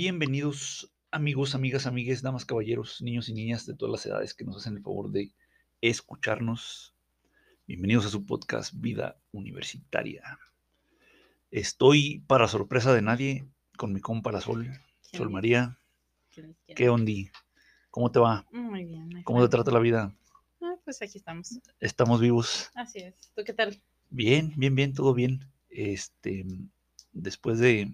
[0.00, 4.58] Bienvenidos amigos, amigas, amigues, damas, caballeros, niños y niñas de todas las edades que nos
[4.58, 5.32] hacen el favor de
[5.80, 6.94] escucharnos.
[7.66, 10.38] Bienvenidos a su podcast Vida Universitaria.
[11.50, 15.80] Estoy, para sorpresa de nadie, con mi compa la Sol, Sol María.
[16.76, 17.32] ¿Qué ondi?
[17.90, 18.46] ¿Cómo te va?
[18.52, 19.24] Muy bien.
[19.24, 20.14] ¿Cómo te trata la vida?
[20.62, 21.58] Ah, pues aquí estamos.
[21.80, 22.70] Estamos vivos.
[22.76, 23.32] Así es.
[23.34, 23.82] ¿Tú qué tal?
[24.10, 25.50] Bien, bien, bien, todo bien.
[25.68, 26.46] Este,
[27.12, 27.92] después de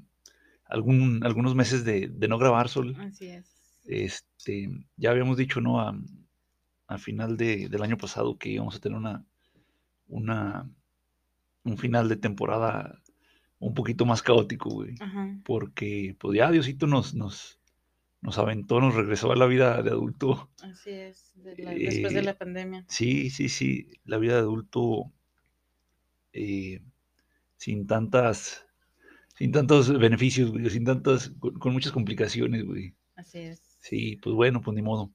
[0.75, 2.97] algún, algunos meses de, de no grabar, Sol.
[3.01, 3.47] Así es.
[3.87, 5.81] Este, ya habíamos dicho, ¿no?
[5.81, 5.97] A,
[6.87, 9.25] a final de, del año pasado que íbamos a tener una,
[10.09, 10.69] una,
[11.65, 13.01] un final de temporada
[13.59, 14.95] un poquito más caótico, güey.
[15.01, 15.39] Ajá.
[15.45, 17.59] Porque, pues ya Diosito nos, nos,
[18.21, 20.51] nos aventó, nos regresó a la vida de adulto.
[20.63, 21.33] Así es.
[21.37, 22.85] de la- después de Eh, la pandemia.
[22.89, 25.13] Sí, sí, sí, la vida de adulto
[26.33, 26.81] eh,
[27.57, 28.64] sin tantas,
[29.37, 32.95] sin tantos beneficios, güey, sin tantas, con, con muchas complicaciones, güey.
[33.17, 33.61] Así es.
[33.81, 35.13] Sí, pues bueno, pues ni modo.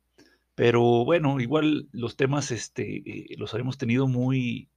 [0.56, 4.70] Pero bueno, igual los temas, este, eh, los habíamos tenido muy,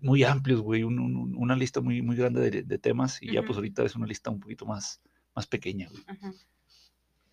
[0.00, 3.40] muy amplios, güey, un- un- una lista muy, muy grande de, de temas y ya
[3.46, 5.00] pues ahorita es una lista un poquito más,
[5.34, 6.02] más pequeña, güey.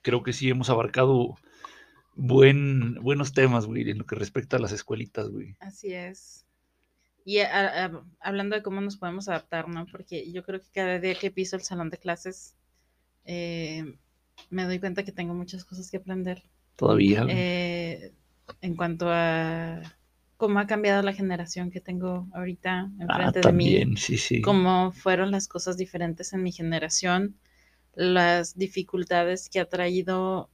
[0.01, 1.35] Creo que sí hemos abarcado
[2.15, 5.55] buen, buenos temas, güey, en lo que respecta a las escuelitas, güey.
[5.59, 6.45] Así es.
[7.23, 9.85] Y a- a- hablando de cómo nos podemos adaptar, ¿no?
[9.91, 12.55] Porque yo creo que cada día que piso el salón de clases,
[13.25, 13.97] eh,
[14.49, 16.43] me doy cuenta que tengo muchas cosas que aprender.
[16.75, 18.13] Todavía, eh,
[18.61, 19.81] en cuanto a
[20.37, 23.51] cómo ha cambiado la generación que tengo ahorita Ah, enfrente de mí.
[23.51, 24.41] también, sí, sí.
[24.41, 27.37] cómo fueron las cosas diferentes en mi generación,
[27.93, 30.49] las dificultades que ha traído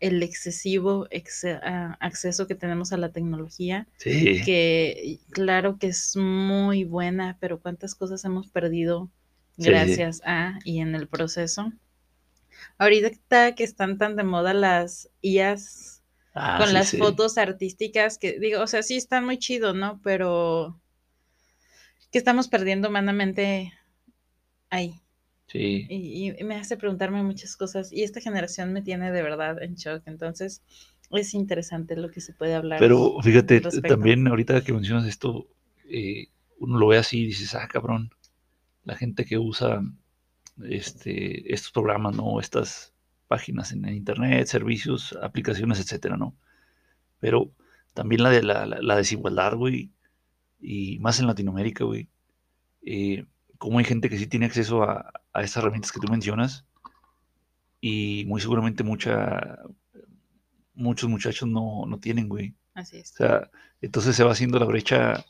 [0.00, 6.16] el excesivo exce- a- acceso que tenemos a la tecnología, Sí, que claro que es
[6.16, 9.10] muy buena, pero cuántas cosas hemos perdido
[9.58, 9.64] Sí.
[9.70, 11.72] gracias a y en el proceso.
[12.78, 16.02] Ahorita que están tan de moda las IAs
[16.38, 20.00] Ah, con las fotos artísticas que digo, o sea, sí están muy chido, ¿no?
[20.04, 20.78] Pero
[22.10, 23.72] que estamos perdiendo humanamente
[24.70, 25.00] ahí.
[25.48, 27.92] Sí, Y, y me hace preguntarme muchas cosas.
[27.92, 30.02] Y esta generación me tiene de verdad en shock.
[30.06, 30.62] Entonces,
[31.10, 32.80] es interesante lo que se puede hablar.
[32.80, 35.46] pero fíjate, también ahorita que mencionas esto,
[35.88, 38.10] eh, uno lo ve así y dices, ah, cabrón,
[38.84, 39.82] la gente que usa
[40.64, 42.40] este, estos programas, ¿no?
[42.40, 42.94] Estas
[43.28, 46.36] páginas en, en internet, servicios, aplicaciones, etcétera, ¿no?
[47.20, 47.52] Pero
[47.94, 49.90] también la de la, la- la desigualdad, güey,
[50.60, 52.08] y más en Latinoamérica, güey,
[52.82, 53.26] eh,
[53.58, 56.66] cómo hay gente que sí tiene acceso a, a estas herramientas que tú mencionas
[57.80, 59.58] y muy seguramente mucha,
[60.74, 62.54] muchos muchachos no, no tienen, güey.
[62.74, 63.12] Así es.
[63.12, 63.50] O sea,
[63.80, 65.24] entonces se va haciendo la brecha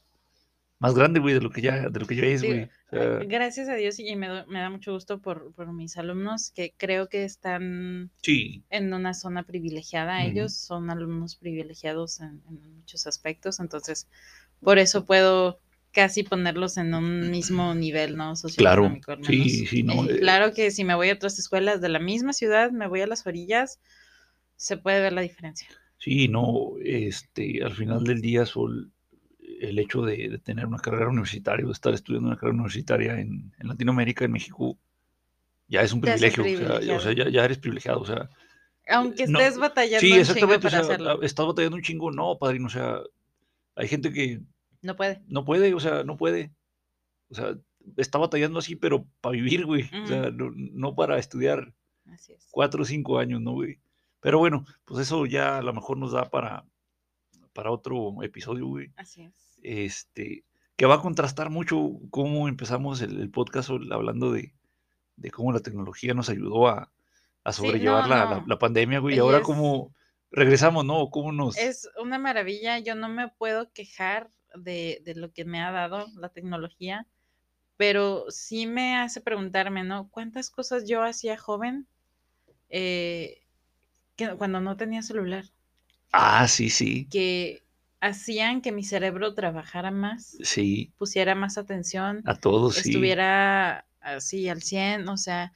[0.79, 2.65] más grande, güey, de lo que ya, de lo que ya es, güey.
[2.65, 5.97] O sea, Gracias a Dios y me, do- me da mucho gusto por, por mis
[5.97, 10.25] alumnos que creo que están sí, en una zona privilegiada.
[10.25, 13.61] Ellos son alumnos privilegiados en, en muchos aspectos.
[13.61, 14.09] Entonces,
[14.61, 15.61] por eso puedo
[15.97, 18.34] casi ponerlos en un mismo nivel, ¿no?
[18.57, 20.19] Claro, sí, sí, no, Eh.
[20.21, 23.07] Claro que si me voy a otras escuelas de la misma ciudad, me voy a
[23.07, 23.81] las orillas,
[24.57, 25.69] se puede ver la diferencia.
[25.99, 28.93] sí, no, este, al final del día, Sol,
[29.61, 33.19] el hecho de, de tener una carrera universitaria, o de estar estudiando una carrera universitaria
[33.21, 34.78] en, en Latinoamérica, en México,
[35.69, 38.31] ya es un privilegio, o sea, o sea, ya, ya eres privilegiado, o sea,
[38.89, 41.23] Aunque no, estés batallando sí, un chingo o para sea, hacerlo.
[41.23, 43.01] estás batallando un chingo, no, padrino, o sea,
[43.77, 44.41] hay gente que
[44.83, 45.23] No puede.
[45.29, 46.53] no puede, o sea, no puede.
[47.31, 47.57] O sea,
[47.97, 49.89] está batallando así, pero para vivir, güey.
[50.03, 51.73] O sea, no, no para estudiar
[52.07, 52.47] Así es.
[52.51, 53.79] cuatro o cinco años, ¿no, güey?
[54.21, 56.65] Pero bueno, pues eso ya a lo mejor nos da para,
[57.53, 58.91] para otro episodio, güey.
[58.97, 59.33] Así es.
[59.63, 60.45] Este,
[60.77, 64.53] que va a contrastar mucho cómo empezamos el, el podcast hablando de,
[65.17, 66.91] de cómo la tecnología nos ayudó a,
[67.45, 68.31] a Sí, sobrellevar no, la, no.
[68.31, 69.15] la- la pandemia, güey.
[69.15, 69.95] Y Y ahora es- cómo
[70.31, 71.09] regresamos, ¿no?
[71.11, 71.57] ¿Cómo nos...
[71.57, 72.79] Es una maravilla.
[72.81, 77.07] Yo no me puedo quejar de, de lo que me ha dado la tecnología,
[77.77, 80.09] pero sí me hace preguntarme, ¿no?
[80.10, 81.86] ¿Cuántas cosas yo hacía joven
[82.69, 83.42] eh,
[84.16, 85.45] que, cuando no tenía celular?
[86.13, 87.63] Ah, sí, sí, Que
[88.01, 92.91] hacían que mi cerebro trabajara más, sí, pusiera más atención, a todos, sí.
[92.91, 95.53] estuviera así al 100, o sea,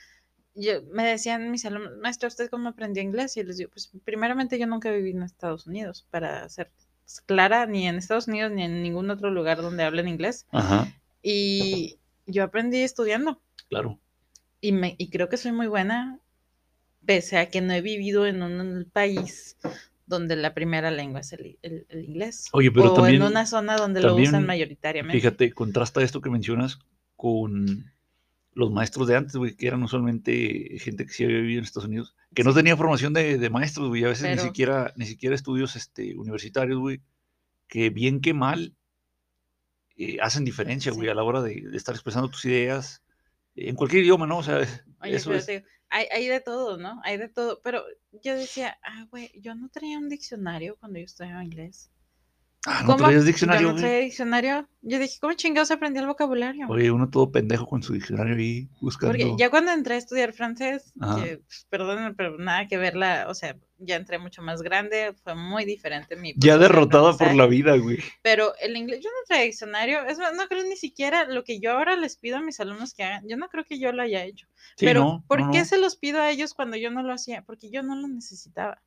[0.54, 3.36] yo, me decían mis alumnos, maestra, ¿usted cómo aprendió inglés?
[3.36, 6.70] Y les digo, pues primeramente yo nunca viví en Estados Unidos, para ser
[7.26, 10.46] clara, ni en Estados Unidos ni en ningún otro lugar donde hablen inglés.
[10.52, 10.86] Ajá,
[11.22, 13.98] Y yo aprendí estudiando claro.
[14.60, 16.18] y, me, y creo que soy muy buena,
[17.04, 19.56] pese a que no he vivido en un país
[20.06, 22.46] donde la primera lengua es el, el- el inglés.
[22.52, 25.16] Oye, pero o también- en una zona donde lo usan mayoritariamente.
[25.18, 26.78] Fíjate, contrasta esto que mencionas
[27.16, 27.92] con,
[28.54, 31.88] los maestros de antes, güey, que eran usualmente gente que sí había vivido en Estados
[31.88, 35.34] Unidos, que no tenía formación de, de maestros, güey, a veces ni siquiera, ni siquiera
[35.34, 37.00] estudios este, universitarios, güey,
[37.66, 38.74] que bien que mal
[39.96, 43.02] eh, hacen diferencia, güey, a la hora de, de estar expresando tus ideas,
[43.54, 44.38] eh, en cualquier idioma, ¿no?
[44.38, 44.58] O sea,
[45.00, 45.46] Oye, eso es...
[45.46, 47.00] digo, hay, hay de todo, ¿no?
[47.04, 47.60] Hay de todo.
[47.62, 47.84] Pero
[48.22, 51.90] yo decía, ah, güey, yo no traía un diccionario cuando yo estudiaba inglés.
[52.66, 53.82] Ah, ¿no traías Yo diccionario, no güey?
[53.82, 54.68] traía diccionario.
[54.82, 56.66] Yo dije, ¿cómo chingados aprendí el vocabulario?
[56.68, 59.12] Oye, uno todo pendejo con su diccionario ahí buscando...
[59.12, 60.92] Porque ya cuando entré a estudiar francés,
[61.22, 65.34] que, pues, perdónenme, pero nada que verla, o sea, ya entré mucho más grande, fue
[65.34, 67.98] muy diferente mi Ya derrotada por la vida, güey.
[68.20, 71.60] Pero el inglés, yo no traía diccionario, es más, no creo ni siquiera lo que
[71.60, 74.02] yo ahora les pido a mis alumnos que hagan, yo no creo que yo lo
[74.02, 74.46] haya hecho.
[74.76, 75.64] Sí, pero, no, ¿por no, qué no.
[75.64, 77.42] se los pido a ellos cuando yo no lo hacía?
[77.42, 78.82] Porque yo no lo necesitaba.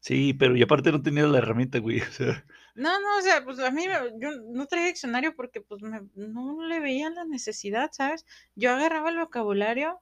[0.00, 2.00] Sí, pero y aparte no tenías la herramienta, güey.
[2.08, 2.44] O sea,
[2.74, 3.84] No, no, o sea, pues a mí
[4.18, 8.24] yo no traía diccionario porque pues me- no le veía la necesidad, ¿sabes?
[8.54, 10.00] Yo agarraba el vocabulario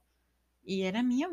[0.63, 1.29] y era mío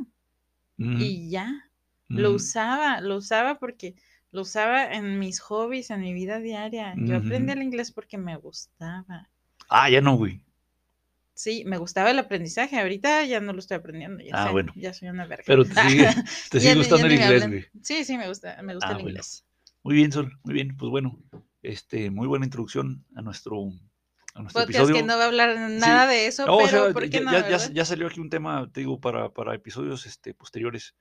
[0.78, 1.70] mm, y ya,
[2.12, 3.94] lo mm, usaba, lo usaba porque
[4.32, 6.94] lo usaba en mis hobbies, en mi vida diaria.
[7.00, 7.52] Yo aprendí Ujú.
[7.52, 9.30] el inglés porque me gustaba.
[9.70, 10.42] Ah, ya no, güey.
[11.34, 12.78] Sí, me gustaba el aprendizaje.
[12.80, 14.22] Ahorita ya no lo estoy aprendiendo.
[14.24, 14.72] Ya Ah, sé, bueno.
[14.74, 15.44] ya soy una verga.
[15.46, 16.08] Pero te sigue,
[16.50, 17.66] te sigue gustando ya el inglés, güey.
[17.82, 19.08] Sí, sí, me gusta, me gusta Ah, el bueno.
[19.10, 19.44] inglés.
[19.88, 20.76] Muy bien, Sol, muy bien.
[20.76, 21.18] Pues bueno,
[21.62, 23.56] este, muy buena introducción a nuestro,
[24.34, 24.94] a nuestro Podcast episodio.
[24.96, 27.20] que no va a hablar nada de eso, No, o pero sea, ¿por qué ya,
[27.22, 27.32] no?
[27.32, 30.94] ya- ya- salió aquí un tema, te digo, para, para episodios este, posteriores.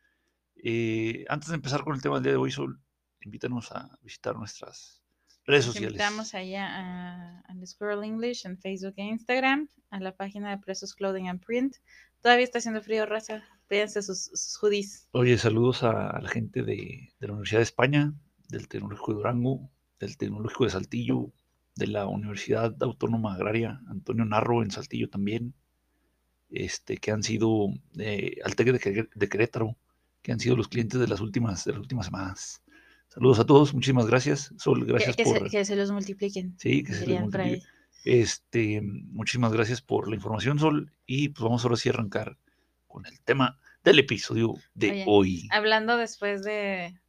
[0.64, 2.80] Eh, antes de empezar con el tema del día de hoy, Sol,
[3.22, 5.04] invítanos a visitar nuestras
[5.46, 5.92] redes sociales.
[5.92, 10.94] invitamos allá a, al Squirrel English en Facebook e Instagram, a la página de Presos
[10.96, 11.76] Clothing and Print.
[12.22, 13.44] Todavía está haciendo frío, raza.
[13.68, 15.10] Pídense sus, sus hoodies.
[15.12, 18.14] Oye, saludos a, a la gente de, de la Universidad de España,
[18.48, 21.32] del Tecnológico de Durango, del Tecnológico de Saltillo,
[21.76, 25.54] de la Universidad Autónoma Agraria, Antonio Narro en Saltillo también,
[26.50, 27.68] este, que han sido,
[28.00, 29.76] eh, al TEC de, Quer- de Querétaro,
[30.22, 32.62] que han sido los clientes de las últimas, de las últimas semanas.
[33.10, 34.54] Saludos a todos, muchísimas gracias.
[34.58, 35.38] Sol, gracias que por...
[35.40, 36.56] se, que se los multipliquen.
[36.58, 37.50] Sí, que se les dirían por ahí.
[37.52, 37.78] multiplique.
[38.06, 40.92] Este, muchísimas gracias por la información, Sol.
[41.06, 42.38] Y pues vamos ahora sí a arrancar
[42.88, 45.48] con el tema del episodio de Oye, hoy.
[45.52, 47.00] Hablando después de...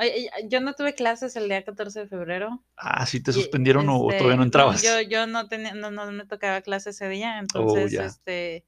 [0.00, 2.64] Y- yo no tuve clases el día 14 de febrero.
[2.76, 4.82] Ah, ¿sí te y, suspendieron o- o este, todavía no entrabas?
[4.82, 8.04] yo, yo no tenía, no, no me tocaba clase ese día, entonces, ya.
[8.04, 8.64] este,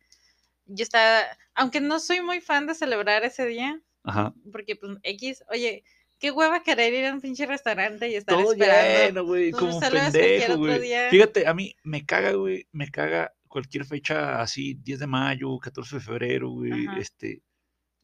[0.66, 1.20] yo estaba,
[1.54, 4.34] aunque no soy muy fan de celebrar ese día, Ajá.
[4.52, 5.84] porque pues X, oye,
[6.18, 9.24] qué hueva querer ir a un pinche restaurante y estar Todo esperando.
[9.24, 10.80] güey, como pendejo, güey.
[11.10, 15.96] Fíjate, a mí me caga, güey, me caga cualquier fecha así, 10 de mayo, 14
[15.96, 17.40] de febrero, güey, este,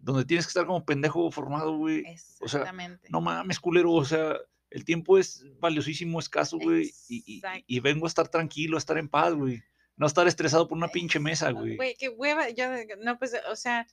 [0.07, 2.01] donde tienes que estar como pendejo formado, güey.
[2.41, 3.09] O sea, Exactamente.
[3.11, 4.37] no mames, culero, o sea,
[4.71, 9.09] el tiempo es valiosísimo, escaso, güey, y, y- vengo a estar tranquilo, a estar en
[9.09, 9.63] paz, güey.
[9.97, 11.77] No estar estresado por una pinche mesa, güey.
[11.77, 12.51] Güey, qué hueva.
[12.51, 12.67] Yo,
[13.03, 13.87] no, pues, o sea,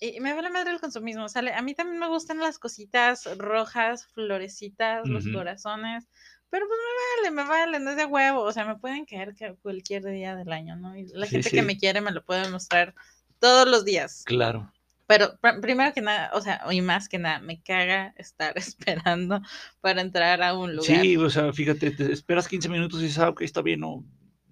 [0.00, 1.28] y me vale madre el consumismo.
[1.28, 6.08] Sale, a mí también me gustan las cositas rojas, florecitas, los corazones.
[6.48, 8.42] Pero pues me vale, me vale, no es de huevo.
[8.42, 10.96] O sea, me pueden caer cualquier día del año, ¿no?
[10.96, 11.56] Y la Sí, gente sí.
[11.56, 12.94] que me quiere me lo puede mostrar
[13.38, 14.22] todos los días.
[14.24, 14.72] Claro.
[15.06, 19.40] Pero pr- primero que nada, o sea, y más que nada, me caga estar esperando
[19.80, 21.00] para entrar a un lugar.
[21.00, 24.04] Sí, o sea, fíjate, te esperas 15 minutos y dices, ah, ok, está bien, no,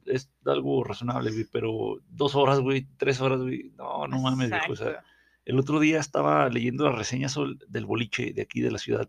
[0.07, 4.73] es algo razonable, güey, pero dos horas, güey, tres horas, güey, no, no mames, viejo,
[4.73, 5.03] o sea,
[5.45, 7.35] el otro día estaba leyendo las reseñas
[7.69, 9.09] del boliche de aquí de la ciudad.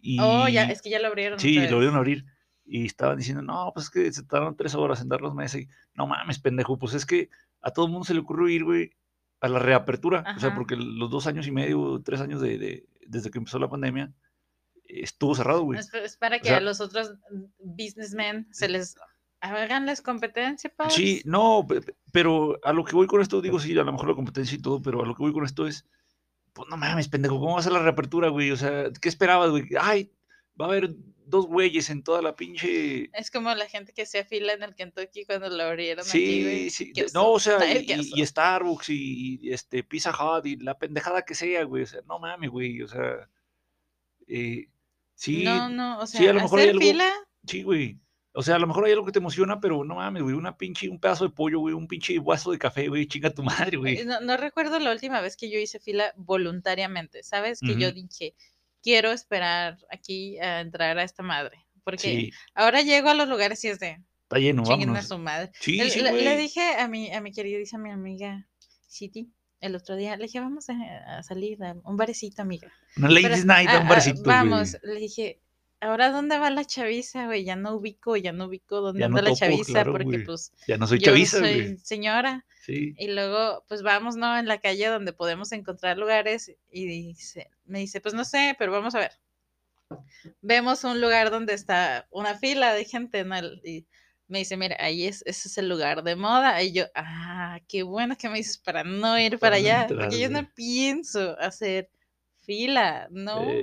[0.00, 1.38] Y, Oh, ya, es que ya lo abrieron.
[1.40, 1.70] Sí, lo vez.
[1.70, 2.24] vieron abrir.
[2.64, 5.58] Y estaban diciendo, no, pues es que se tardaron tres horas en darnos mesa.
[5.58, 7.30] Y, no mames, pendejo, pues es que
[7.62, 8.92] a todo el mundo se le ocurrió ir, güey,
[9.40, 10.24] a la reapertura.
[10.36, 10.56] O sea, Ajá.
[10.56, 14.12] porque los dos años y medio, tres años de, de- desde que empezó la pandemia,
[14.84, 15.78] estuvo cerrado, güey.
[15.78, 17.14] Es, para que sea- a los otros
[17.58, 18.96] businessmen se les
[19.40, 20.94] haganles competencia, pues.
[20.94, 23.92] Sí, no, pe- pe- pero a lo que voy con esto, digo, sí, a lo
[23.92, 25.86] mejor la competencia y todo, pero a lo que voy con esto es,
[26.52, 28.50] pues no mames, pendejo, ¿cómo va a ser la reapertura, güey?
[28.50, 29.64] O sea, ¿qué esperabas, güey?
[29.80, 30.10] Ay,
[30.60, 30.96] va a haber
[31.28, 33.10] dos güeyes en toda la pinche...
[33.12, 36.42] Es como la gente que se afila en el Kentucky cuando lo abrieron aquí, Sí,
[36.42, 36.70] güey.
[36.70, 41.34] sí, no, o sea, y, Starbucks y, y, este Pizza Hut y la pendejada que
[41.34, 43.28] sea, güey, o sea, no mames, güey, o sea,
[44.26, 44.68] eh,
[45.14, 47.12] sí, no, no, o sea, sí, a lo mejor hay hacer algo- fila,
[47.46, 47.98] sí, güey,
[48.32, 50.56] o sea, a lo mejor hay algo que te emociona, pero no mames, güey, una
[50.56, 53.74] pinche, un pedazo de pollo, güey, un pinche vaso de café, güey, chinga tu madre,
[53.74, 54.04] eh, güey.
[54.04, 57.60] no, no recuerdo la última vez que yo hice fila voluntariamente, ¿sabes?
[57.60, 58.34] Que yo dije,
[58.88, 61.58] quiero esperar aquí a entrar a esta madre.
[61.84, 65.08] Porque Sí, ahora llego a los lugares y es de, está lleno, chinguen a vámonos.
[65.08, 65.50] su madre.
[65.60, 68.48] Sí, Le- sí, le, le dije a mi, a mi queridísima mi amiga
[68.86, 69.30] City
[69.60, 72.72] el otro día, le dije, vamos a, a salir a un barecito, amiga.
[72.96, 74.36] Una Pero, ladies night, a un güey.
[74.36, 75.42] Vamos, le dije,
[75.80, 79.22] ahora dónde va la chaviza, güey, ya no ubico, ya no ubico dónde Ya anda
[79.22, 80.24] no la topo, chaviza, claro, porque güey.
[80.24, 81.78] pues Ya no soy yo chaviza, soy güey.
[81.78, 82.44] señora.
[82.64, 82.94] Sí.
[82.98, 84.36] Y luego, pues vamos, ¿no?
[84.38, 88.72] En la calle donde podemos encontrar lugares y dice, me dice, pues no sé, pero
[88.72, 89.12] vamos a ver.
[90.42, 93.36] Vemos un lugar donde está una fila de gente, ¿no?
[93.64, 93.86] Y
[94.26, 96.62] me dice, mira, ahí es, ese es el lugar de moda.
[96.62, 100.18] Y yo, ah, qué bueno que me dices para no ir para allá, entrar, porque
[100.20, 101.88] yo no pienso hacer
[102.36, 103.42] fila, no.
[103.50, 103.62] Eh.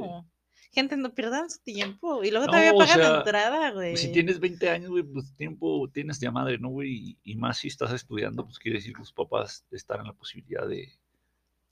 [0.76, 2.24] Gente, no pierdan su tiempo.
[2.24, 3.96] Y luego todavía No, o pagan sea, entrada, güey.
[3.98, 6.92] Si tienes 20 años, güey, pues tiempo tienes de madre, ¿no, güey?
[6.92, 10.14] Y, y más si estás estudiando, pues quiere decir que tus papás están en la
[10.14, 10.90] posibilidad de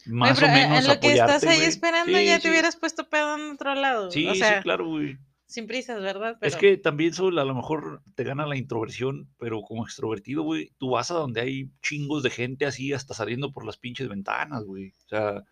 [0.05, 1.67] Güey, más pero o en- menos en lo que estás ahí güey.
[1.67, 2.41] esperando Sí, ya sí.
[2.43, 4.09] te hubieras puesto pedo en otro lado.
[4.11, 5.17] Sí, o sea, sí, claro, güey.
[5.45, 6.37] sin prisas, ¿verdad?
[6.41, 10.71] Es que también, Sol, a lo mejor te gana la introversión, pero como extrovertido, güey,
[10.77, 14.63] tú vas a donde hay chingos de gente así, hasta saliendo por las pinches ventanas,
[14.63, 14.89] güey.
[15.05, 15.43] O sea,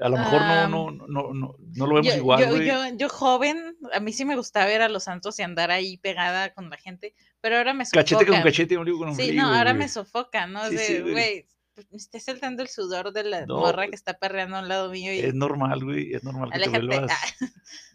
[0.00, 2.96] a lo mejor Ah, no, no, no, no, no lo vemos yo, igual, yo, yo,
[2.96, 6.52] yo joven, a mí sí me gustaba ver a los santos y andar ahí pegada
[6.54, 8.00] con la gente, pero ahora me sofoca.
[8.02, 9.30] Cachete con cachete, ombligo con ombligo.
[9.30, 10.68] Sí, no, ahora me sofoca, ¿no?
[10.68, 11.12] Sí, sí, de, güey.
[11.12, 11.57] pues,
[11.90, 14.90] me está saltando el sudor de la No, morra que está perreando a un lado
[14.90, 16.86] mío y Es normal, güey, es normal que te aléjate.
[16.86, 17.46] vuelvas Ah,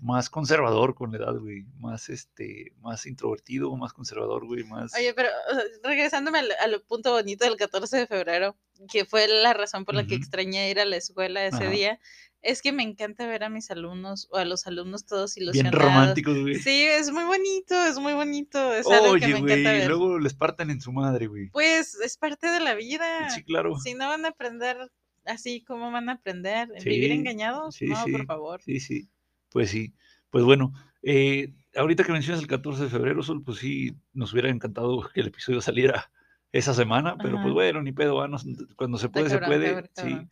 [0.01, 1.63] más conservador con la edad, güey.
[1.79, 4.93] Más, este, más introvertido, más conservador, güey, más...
[4.95, 8.55] Oye, pero o sea, regresándome al, al punto bonito del 14 de febrero,
[8.91, 11.69] que fue la razón por la que extrañé ir a la escuela ese Ajá.
[11.69, 11.99] día,
[12.43, 15.81] es que me encanta ver a mis alumnos o a los alumnos todos bien ilusionados.
[15.81, 16.55] románticos, güey.
[16.55, 19.79] Sí, es muy bonito, es muy bonito, es algo que Oye, me güey, encanta y
[19.79, 19.87] ver.
[19.87, 21.49] luego les parten en su madre, güey.
[21.49, 23.29] Pues es parte de la vida.
[23.31, 23.79] Sí, claro.
[23.79, 24.77] Si no van a aprender
[25.25, 26.67] así, ¿cómo van a aprender?
[26.83, 27.75] ¿Vivir engañados?
[27.75, 28.11] sí, no, sí.
[28.11, 28.61] por favor.
[28.61, 29.09] Sí, sí.
[29.49, 29.93] Pues sí.
[30.29, 34.49] Pues bueno, eh, ahorita que mencionas el 14 de febrero, Sol, pues sí, nos hubiera
[34.49, 36.11] encantado que el episodio saliera
[36.51, 37.43] esa semana, pero Ajá.
[37.43, 38.29] pues bueno, ni pedo, ah,
[38.75, 39.67] cuando se puede, se puede.
[39.67, 40.01] cabrón, Sí.
[40.01, 40.29] cabrón.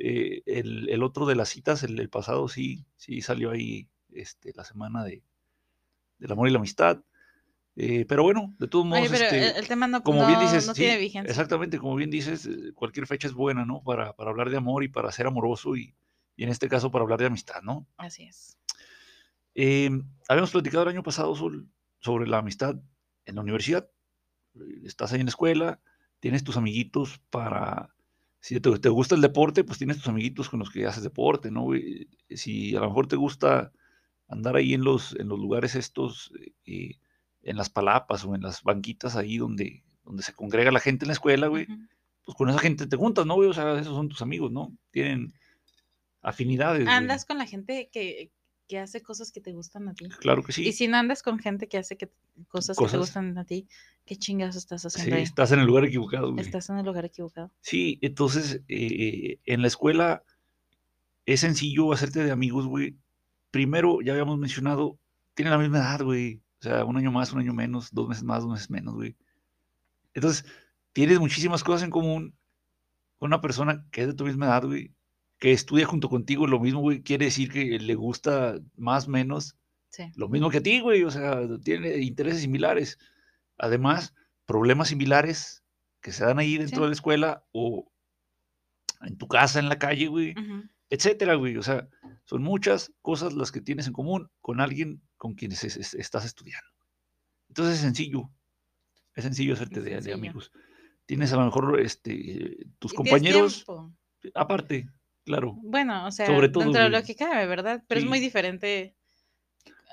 [0.00, 4.52] Eh, el, el otro de las citas, el, el pasado, sí, sí salió ahí este,
[4.54, 5.22] la semana de,
[6.18, 7.02] del amor y la amistad.
[7.80, 10.26] Eh, pero bueno, de todos modos, Oye, pero este, el, el tema no, como no,
[10.26, 11.30] bien dices, no sí, tiene vigencia.
[11.30, 13.82] exactamente, como bien dices, eh, cualquier fecha es buena, ¿no?
[13.82, 15.94] Para, para hablar de amor y para ser amoroso y,
[16.36, 17.86] y en este caso para hablar de amistad, ¿no?
[17.96, 18.58] Así es.
[19.54, 19.90] Eh,
[20.28, 21.68] habíamos platicado el año pasado Sol,
[22.00, 22.76] sobre la amistad
[23.24, 23.88] en la universidad.
[24.84, 25.80] Estás ahí en la escuela,
[26.20, 27.94] tienes tus amiguitos para...
[28.40, 31.50] Si te, te gusta el deporte, pues tienes tus amiguitos con los que haces deporte,
[31.50, 31.62] ¿no?
[31.62, 32.08] güey?
[32.30, 33.72] Si a lo mejor te gusta
[34.28, 36.32] andar ahí en los, en los lugares estos,
[36.66, 36.96] eh,
[37.42, 41.08] en las palapas o en las banquitas ahí donde, donde se congrega la gente en
[41.08, 41.66] la escuela, güey,
[42.24, 43.48] pues con esa gente te juntas, ¿no, güey?
[43.48, 44.76] O sea, esos son tus amigos, ¿no?
[44.90, 45.32] Tienen
[46.20, 46.84] afinidades.
[46.84, 46.94] güey.
[46.94, 48.30] Andas con la gente que,
[48.68, 50.08] que hace cosas que te gustan a ti.
[50.20, 50.68] Claro que sí.
[50.68, 52.10] Y si no andas con gente que hace que,
[52.48, 53.66] cosas, que te gustan a ti,
[54.04, 55.22] ¿qué chingados estás Sí, haciendo ahí?
[55.22, 56.44] estás en el lugar equivocado, güey.
[56.44, 57.50] Estás en el lugar equivocado.
[57.60, 60.22] Sí, entonces eh, en la escuela
[61.26, 62.94] es sencillo hacerte de amigos, güey.
[63.50, 64.98] Primero, ya habíamos mencionado,
[65.34, 66.42] tienen la misma edad, güey.
[66.60, 69.16] O sea, un año más, un año menos, dos meses más, dos meses menos, güey.
[70.12, 70.44] Entonces,
[70.92, 72.34] tienes muchísimas cosas en común
[73.18, 74.92] con una persona que es de tu misma edad, güey,
[75.38, 77.02] que estudia junto contigo lo mismo, güey.
[77.02, 79.56] Quiere decir que le gusta más o menos
[79.90, 80.04] Sí.
[80.16, 81.04] lo mismo que a ti, güey.
[81.04, 82.98] O sea, tiene intereses similares.
[83.56, 84.14] Además,
[84.46, 85.62] problemas similares
[86.00, 86.82] que se dan ahí dentro Sí.
[86.82, 87.90] de la escuela o
[89.02, 90.34] en tu casa, en la calle, güey,
[90.90, 91.56] etcétera, güey.
[91.56, 91.88] O sea,
[92.24, 96.24] son muchas cosas las que tienes en común con alguien con quien es- es- estás
[96.24, 96.68] estudiando.
[97.48, 98.30] Entonces es sencillo.
[99.14, 100.52] Es sencillo hacerte Es de, amigos.
[101.06, 103.92] Tienes a lo mejor este, tus compañeros, tiempo.
[104.34, 104.88] aparte,
[105.28, 105.56] claro.
[105.62, 107.06] Bueno, o sea, Sobre todo, dentro de lo güey.
[107.06, 107.82] que cabe, ¿verdad?
[107.86, 108.06] Pero Sí.
[108.06, 108.94] es muy diferente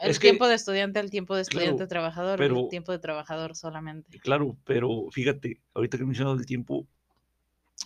[0.02, 2.92] el Es que- tiempo de estudiante al tiempo de estudiante Claro, trabajador, pero- el tiempo
[2.92, 4.18] de trabajador solamente.
[4.20, 6.88] Claro, pero fíjate, ahorita que he mencionado el tiempo,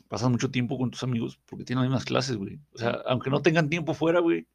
[0.08, 2.60] pasas mucho tiempo con tus amigos porque tienen las mismas clases, güey.
[2.74, 4.48] O sea, aunque no tengan tiempo fuera, güey,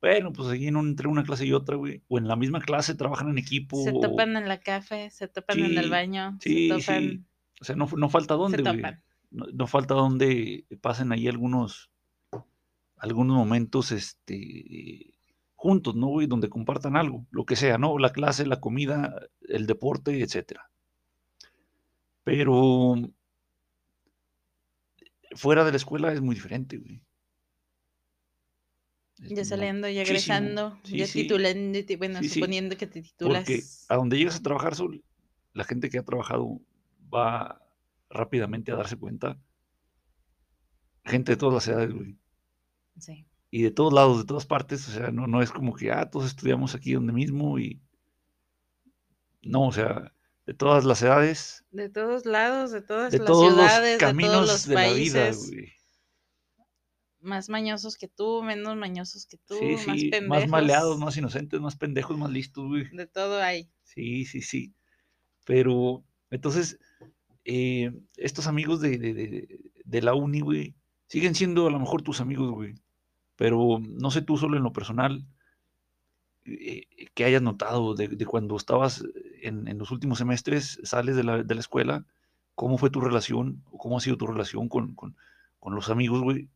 [0.00, 2.60] bueno, pues ahí en un- entre una clase y otra, güey, o en la misma
[2.60, 3.82] clase trabajan en equipo.
[3.82, 7.20] Se o- topan en la café, se topan en el baño, sí, se topan, sí.
[7.60, 8.82] O sea, no, no falta dónde, güey.
[9.30, 11.90] No, no falta donde pasen ahí algunos,
[13.04, 15.14] algunos momentos, este,
[15.54, 16.26] juntos, ¿no, güey?
[16.26, 17.98] Donde compartan algo, lo que sea, ¿no?
[17.98, 19.14] La clase, la comida,
[19.48, 20.70] el deporte, etcétera.
[22.24, 22.94] Pero
[25.34, 27.02] fuera de la escuela es muy diferente, güey.
[29.22, 31.22] Es Ya saliendo, ya egresando, Sí, ya sí.
[31.22, 32.28] titulándote, bueno, sí.
[32.30, 33.44] suponiendo que te titulas.
[33.44, 35.04] Porque a donde llegas a trabajar, Sol,
[35.52, 36.60] la gente que ha trabajado
[37.12, 37.60] va
[38.10, 39.38] rápidamente a darse cuenta.
[41.04, 42.16] Gente de todas las edades, güey.
[42.98, 43.26] Sí.
[43.50, 44.88] Y de todos lados, de todas partes.
[44.88, 47.80] O sea, no, no es como que, ah, todos estudiamos aquí donde mismo y...
[49.42, 50.12] No, o sea,
[50.46, 54.32] de todas las edades, De todos lados, de todas de las todos ciudades, los caminos
[54.32, 55.50] de todos los de la vida, países.
[55.50, 55.72] güey.
[57.20, 60.28] más mañosos que tú, menos mañosos que tú, Sí, más pendejos.
[60.28, 62.88] más maleados, más inocentes, más pendejos, más listos, güey.
[62.92, 63.70] De todo hay.
[63.82, 64.74] Sí, sí, sí.
[65.46, 66.78] Pero, entonces,
[67.44, 70.74] eh, estos amigos de, de, de, de la uni, güey,
[71.08, 72.74] siguen siendo a lo mejor tus amigos, güey.
[73.36, 75.26] Pero no sé tú solo en lo personal,
[76.46, 79.04] eh, que hayas notado de, de cuando estabas
[79.40, 82.04] en, en, los últimos semestres, sales de la, de la, escuela,
[82.54, 85.16] cómo fue tu relación, o cómo ha sido tu relación con, con,
[85.58, 86.48] con los amigos, güey,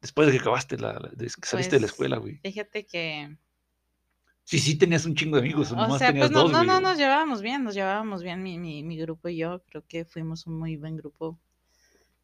[0.00, 2.38] después de que acabaste, la, de que saliste Pues, de la escuela, güey.
[2.38, 3.36] Fíjate que.
[4.44, 6.52] Sí, sí, tenías un chingo de amigos, o, O nomás sea, tenías pues no, dos,
[6.52, 9.62] no, güey, no, nos llevábamos bien, nos llevábamos bien mi, mi, mi grupo y yo.
[9.64, 11.38] Creo que fuimos un muy buen grupo.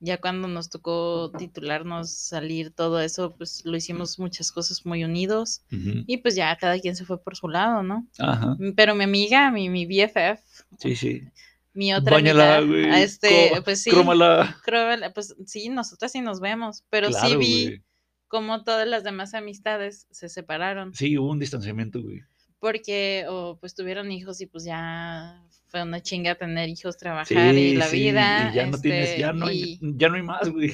[0.00, 5.62] Ya cuando nos tocó titularnos, salir, todo eso, pues lo hicimos muchas cosas muy unidos.
[6.06, 8.06] Y pues ya cada quien se fue por su lado, ¿no?
[8.18, 10.40] Ajá, Pero mi amiga, mi, mi BFF,
[10.78, 11.22] sí, sí.
[11.74, 12.90] mi otra Báñala, amiga, güey.
[12.92, 14.56] a este, co- pues sí, Crómala.
[14.64, 17.82] creo, pues sí, nosotras sí nos vemos, pero sí vi güey.
[18.28, 20.94] cómo todas las demás amistades se separaron.
[20.94, 22.20] Sí, hubo un distanciamiento, güey.
[22.60, 27.70] Porque o pues tuvieron hijos y pues ya fue una chinga tener hijos, trabajar y
[27.72, 28.50] Sí, la sí, vida.
[28.52, 30.72] y ya no tienes, este, ya no hay, y, ya no hay más, güey.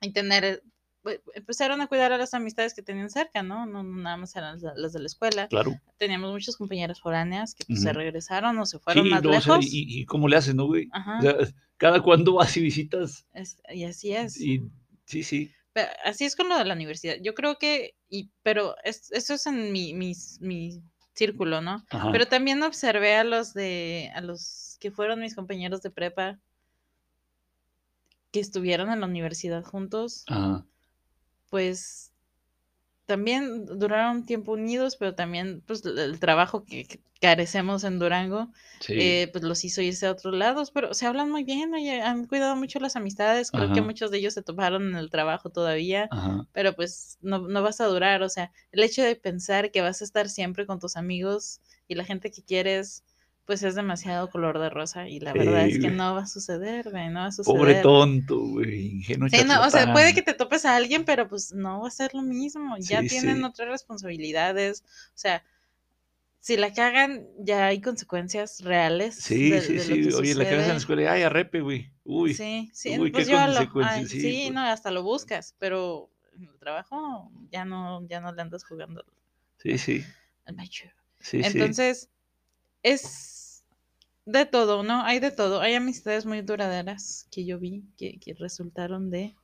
[0.00, 0.62] y tener,
[1.02, 3.66] pues, empezaron a cuidar a las amistades que tenían cerca, ¿no?
[3.66, 5.48] No, nada más eran las, las de la escuela.
[5.48, 5.72] Claro.
[5.96, 7.98] Teníamos muchas compañeras foráneas que pues, se Ujú.
[7.98, 9.66] regresaron o se Sí, fueron más no, o sea, lejos.
[9.72, 10.88] y, y cómo le haces, ¿no, güey?
[10.92, 11.34] Ajá, O sea,
[11.76, 14.40] cada cuando vas y visitas, es- y así es.
[14.40, 14.62] y
[15.04, 15.52] sí, sí.
[16.04, 17.16] Así es con lo de la universidad.
[17.22, 20.80] Yo creo que, y, pero es- eso es en mi, mis- mi
[21.18, 21.84] círculo, ¿no?
[21.90, 22.10] Ajá.
[22.12, 26.38] Pero también observé a los de, a los que fueron mis compañeros de prepa,
[28.30, 30.64] que estuvieron en la universidad juntos, Ajá.
[31.50, 32.07] pues
[33.08, 38.52] también duraron un tiempo unidos, pero también pues el trabajo que, que carecemos en Durango,
[38.80, 38.94] Sí.
[38.96, 42.26] eh, pues los hizo irse a otros lados, pero se hablan muy bien, oye, han
[42.26, 46.06] cuidado mucho las amistades, creo que muchos de ellos se toparon en el trabajo todavía,
[46.12, 46.46] Ajá.
[46.52, 50.00] pero pues no, no vas a durar, o sea, el hecho de pensar que vas
[50.00, 53.04] a estar siempre con tus amigos y la gente que quieres,
[53.48, 56.90] pues es demasiado color de rosa y la verdad es que no va a suceder,
[56.90, 57.82] güey, no va a Pobre suceder.
[57.82, 58.88] tonto, güey.
[58.96, 61.88] Ingenuo Sí, no, o sea, puede que te topes a alguien, pero pues no va
[61.88, 63.42] a ser lo mismo, ya Sí, tienen sí.
[63.44, 65.42] otras responsabilidades, o sea,
[66.40, 70.08] si la cagan, ya hay consecuencias reales Sí, de, sí, de lo sí.
[70.10, 71.90] que Oye, la cagas en la escuela, ay, arrepe, güey.
[72.04, 72.34] Uy.
[72.34, 74.54] Sí, sí, Uy, pues qué yo lo, consecuencias, ay, sí, sí, pues.
[74.56, 79.02] no, hasta lo buscas, pero en el trabajo ya no, ya no le andas jugando
[79.56, 80.04] Sí, sí.
[80.44, 80.84] al macho.
[81.18, 81.48] Sí, sí.
[81.48, 82.10] Entonces,
[82.82, 83.37] es
[84.28, 85.04] de todo, ¿no?
[85.04, 85.60] Hay de todo.
[85.60, 89.34] Hay amistades muy duraderas que yo vi que, que resultaron de.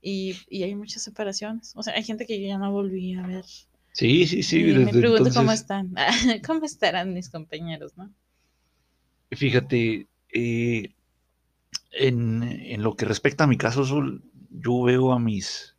[0.00, 1.72] Y, y hay muchas separaciones.
[1.74, 3.44] O sea, hay gente que yo ya no volví a ver.
[3.92, 4.60] Sí, sí, sí.
[4.60, 5.92] y me pregunto cómo están.
[6.46, 8.12] ¿Cómo estarán mis compañeros, no?
[9.32, 10.92] fíjate, eh,
[11.92, 15.76] en, en lo que respecta a mi caso, Sol, yo veo a mis,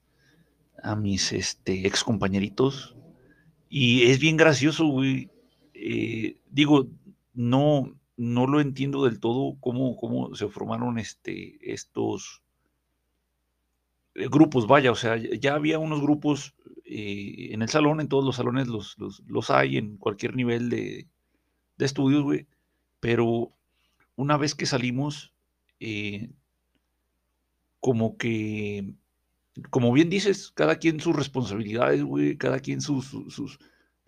[0.81, 2.95] a mis este, ex compañeritos
[3.69, 5.29] y es bien gracioso, güey.
[5.73, 6.87] Eh, digo,
[7.33, 12.41] no, no lo entiendo del todo cómo, cómo se formaron este, estos
[14.15, 16.53] eh, grupos, vaya, o sea, ya había unos grupos
[16.85, 20.69] eh, en el salón, en todos los salones los, los, los hay, en cualquier nivel
[20.69, 21.07] de,
[21.77, 22.47] de estudios, güey,
[22.99, 23.53] pero
[24.15, 25.33] una vez que salimos,
[25.79, 26.31] eh,
[27.79, 28.93] como que,
[29.69, 33.11] como bien dices, cada quien sus responsabilidades, güey, cada quien sus-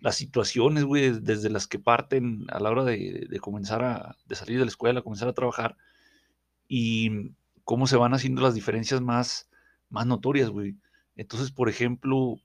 [0.04, 4.16] las situaciones, güey, des- desde las que parten a la hora de, de comenzar a,
[4.26, 5.76] de salir de la escuela, comenzar a trabajar,
[6.68, 7.30] y
[7.64, 9.48] cómo se van haciendo las diferencias más,
[9.88, 10.76] más notorias, güey.
[11.16, 12.36] Entonces, por ejemplo,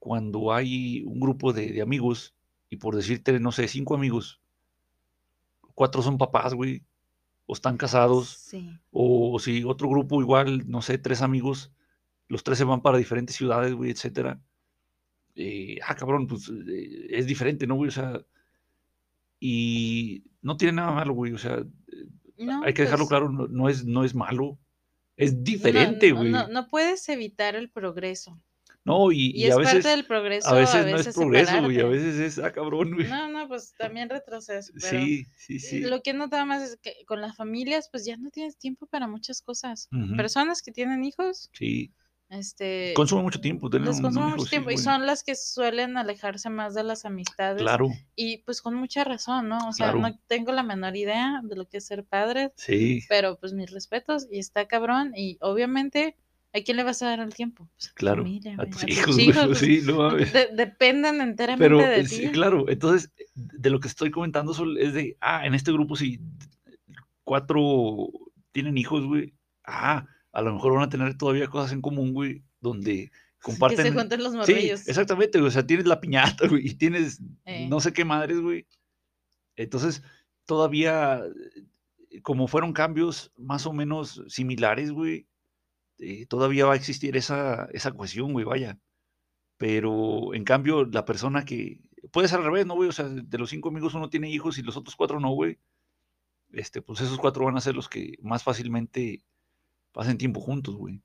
[0.00, 2.34] cuando hay un grupo de, de amigos,
[2.70, 4.40] y por decirte, no sé, cinco amigos,
[5.76, 6.82] cuatro son papás, güey,
[7.46, 8.76] o están casados, Sí.
[8.90, 11.70] o si otro grupo igual, no sé, tres amigos,
[12.26, 14.40] los tres se van para diferentes ciudades, güey, etcétera.
[15.36, 17.88] Eh, ah, cabrón, pues eh, es diferente, ¿no, güey?
[17.88, 18.20] O sea,
[19.38, 21.62] y no tiene nada malo, güey, o sea,
[22.38, 24.58] No, hay que dejarlo pues, claro, no, no es, no es malo,
[25.16, 26.30] es diferente, no, güey.
[26.30, 28.40] no, no puedes evitar el progreso.
[28.84, 31.14] No, y, Y, y es a parte veces, del progreso a veces no es veces
[31.14, 33.08] progreso, güey, a veces es, ah, cabrón, güey.
[33.08, 35.80] No, no, pues también retroceso, pero Sí, sí, sí.
[35.80, 38.86] lo que he notado más es que con las familias, pues ya no tienes tiempo
[38.86, 39.88] para muchas cosas.
[39.92, 41.92] Ujú, Personas que tienen hijos, Sí,
[42.28, 46.74] este, consume mucho tiempo tener les consume sí, y son las que suelen alejarse más
[46.74, 49.58] de las amistades Claro, y pues con mucha razón, ¿no?
[49.68, 53.02] O sea, claro, no tengo la menor idea de lo que es ser padre, sí,
[53.08, 56.16] pero pues mis respetos y está cabrón y obviamente
[56.52, 57.68] ¿a quién le vas a dar el tiempo?
[57.76, 58.24] Pues claro.
[58.58, 60.32] A tus a hijos, hijos, pues sí, no mames.
[60.32, 62.32] de- dependen enteramente Pero de sí, ti.
[62.32, 66.18] claro, entonces, de lo que estoy comentando Sol, es de, ah, en este grupo sí,
[67.24, 68.08] cuatro
[68.52, 69.34] tienen hijos, güey.
[69.64, 73.10] Ah, a lo mejor van a tener todavía cosas en común, güey, donde
[73.42, 73.78] comparten.
[73.86, 74.86] Que se junten los Sí, morrillos.
[74.86, 77.66] exactamente, güey, o sea, tienes la piñata, güey, y tienes Eh.
[77.68, 78.66] no sé qué madres, güey.
[79.56, 80.02] Entonces,
[80.44, 81.22] todavía,
[82.10, 85.26] eh, como fueron cambios más o menos similares, güey,
[85.98, 88.78] eh, todavía va a existir esa, esa cohesión, güey, vaya.
[89.56, 91.80] Pero, en cambio, la persona que
[92.12, 92.90] puede ser al revés, ¿no, güey?
[92.90, 95.58] O sea, de los 5 amigos uno tiene hijos y los otros 4 no, güey.
[96.52, 99.22] Este, pues esos 4 van a ser los que más fácilmente
[99.96, 101.00] pasen tiempo juntos, güey.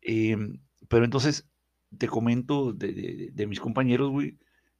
[0.00, 0.58] Em,
[0.88, 1.46] pero entonces,
[1.98, 4.38] te comento de de de mis compañeros, güey,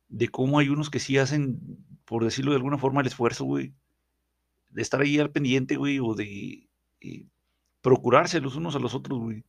[0.08, 1.60] de cómo hay unos que sí hacen,
[2.06, 3.74] por decirlo de alguna forma, el esfuerzo, güey,
[4.70, 6.66] de estar ahí al pendiente, güey, o de,
[7.02, 7.26] eh,
[7.82, 9.44] procurarse los unos a los otros, güey.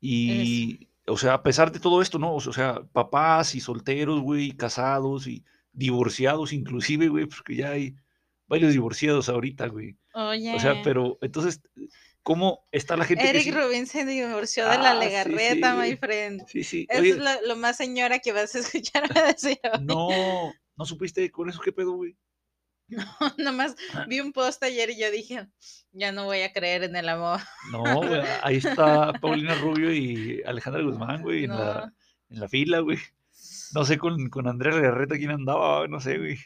[0.00, 2.34] Y, o sea, a pesar de todo esto, ¿no?
[2.34, 7.96] O sea, papás y solteros, güey, casados y divorciados inclusive, güey, porque ya hay
[8.48, 9.96] varios divorciados ahorita, güey.
[10.14, 10.80] O sea, Oye.
[10.82, 11.60] pero entonces,
[12.26, 13.50] ¿cómo está la gente que Eric sí?
[13.52, 16.44] Rubin se divorció de la Ah, sí, Legarreta, my friend.
[16.48, 16.84] Sí, sí.
[16.90, 19.84] Eso es lo lo más señora que vas a escucharme decir hoy.
[19.84, 22.16] No, ¿no supiste con eso qué pedo, güey?
[22.88, 23.04] No,
[23.38, 23.76] nomás
[24.08, 25.48] vi un post ayer y yo dije:
[25.92, 27.40] "Ya no voy a creer en el amor".
[27.70, 31.92] No, güey, ahí está Paulina Rubio y Alejandra Guzmán, güey, en la
[32.28, 32.98] en la fila, güey.
[33.72, 36.38] No sé con con Andrea Legarreta quién andaba, no sé, güey.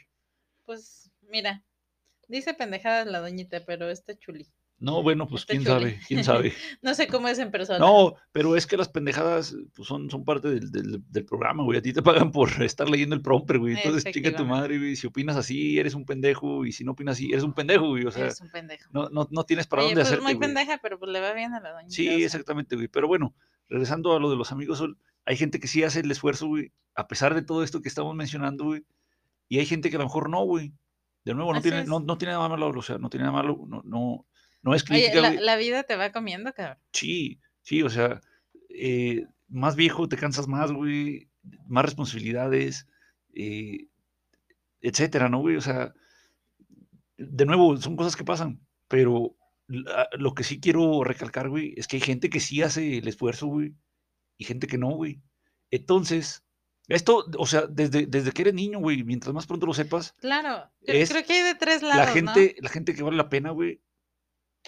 [0.65, 1.63] Pues, mira,
[2.27, 4.47] dice pendejadas la doñita, pero está chuli.
[4.81, 6.53] No, bueno, pues Está quién sabe, quién sabe.
[6.81, 7.77] No sé cómo es en persona.
[7.77, 11.77] No, pero es que las pendejadas, pues, son son parte del del del programa, güey.
[11.77, 13.75] A ti te pagan por estar leyendo el prompter, güey.
[13.75, 14.95] Entonces, chinga tu madre, güey.
[14.95, 18.05] Si opinas así, eres un pendejo, y si no opinas así, eres un pendejo, güey.
[18.05, 18.89] O sea, Eres un pendejo.
[18.91, 20.47] no no no tienes para Oye, dónde pues hacerte, muy güey.
[20.47, 22.87] pendeja, pero pues le va bien a la doñita, o Sí, exactamente, güey.
[22.87, 23.35] Pero bueno,
[23.69, 26.71] regresando a lo de los amigos Sol, hay gente que sí hace el esfuerzo, güey,
[26.95, 28.83] a pesar de todo esto que estamos mencionando, güey.
[29.47, 30.73] Y hay gente que a lo mejor no, güey.
[31.23, 33.37] De nuevo, no Así tiene no no tiene nada malo, o sea, no tiene nada
[33.37, 34.25] malo, no no
[34.61, 36.77] no es Oye, crítica, la la vida te va comiendo, cabrón.
[36.93, 38.21] Sí, sí, o sea,
[38.69, 41.29] eh, más viejo te cansas más, güey,
[41.67, 42.87] más responsabilidades,
[43.33, 43.87] eh,
[44.81, 45.55] etcétera, ¿no, güey?
[45.55, 45.93] O sea,
[47.17, 49.35] de nuevo, son cosas que pasan, pero
[49.67, 53.07] la lo que sí quiero recalcar, güey, es que hay gente que sí hace el
[53.07, 53.73] esfuerzo, güey,
[54.37, 55.21] y gente que no, güey.
[55.69, 56.43] Entonces,
[56.87, 60.69] esto, o sea, desde desde que eres niño, güey, mientras más pronto lo sepas, Claro,
[60.85, 62.13] creo que hay de 3 la lados, ¿no?
[62.33, 63.81] gente la gente que vale la pena, güey,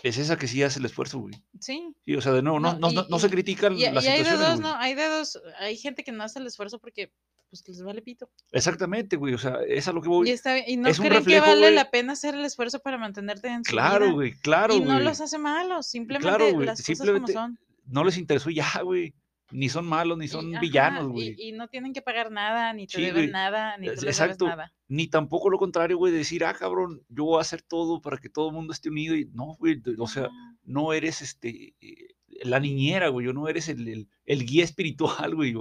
[0.01, 1.35] es esa que sí hace el esfuerzo, güey.
[1.59, 1.93] Sí.
[2.05, 3.81] Sí, o sea, de nuevo, no No, no y no no se y critican y
[3.91, 4.71] las y hay de situaciones, 2, güey.
[4.73, 4.77] ¿no?
[4.79, 7.13] Hay de 2, hay gente que no hace el esfuerzo porque,
[7.49, 8.29] pues, les vale pito.
[8.51, 10.29] Exactamente, güey, o sea, es a lo que Y voy.
[10.31, 11.75] está bien, y no Es creen que vale güey.
[11.75, 14.13] la pena hacer el esfuerzo para mantenerte en su Claro, vida.
[14.13, 15.03] güey, claro, Y no güey.
[15.03, 17.59] los hace malos, simplemente Claro, güey, las cosas como simplemente son.
[17.85, 19.13] no les interesó y ya, güey.
[19.53, 21.35] Ni son malos, ni son villanos, güey.
[21.37, 24.37] y no tienen que pagar nada, ni te Sí, deben nada, ni tú les debes
[24.37, 24.45] exacto.
[24.45, 24.73] nada.
[24.87, 28.17] Ni tampoco lo contrario, güey, de decir: "Ah, cabrón, yo voy a hacer todo para
[28.17, 30.57] que todo el mundo esté unido", y no, güey, o sea, No.
[30.63, 32.07] no eres, este, eh,
[32.43, 35.53] la niñera, güey, o no eres el el el guía espiritual, güey,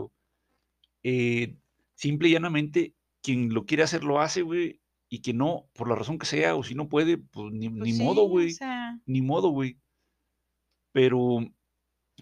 [1.02, 1.56] eh,
[1.94, 5.94] simple y llanamente, quien lo quiere hacer, lo hace, güey, y quien no, por la
[5.96, 8.56] razón que sea, o si no puede, pues ni Pues modo, güey,
[9.06, 9.78] ni modo, güey.
[10.94, 11.38] Pero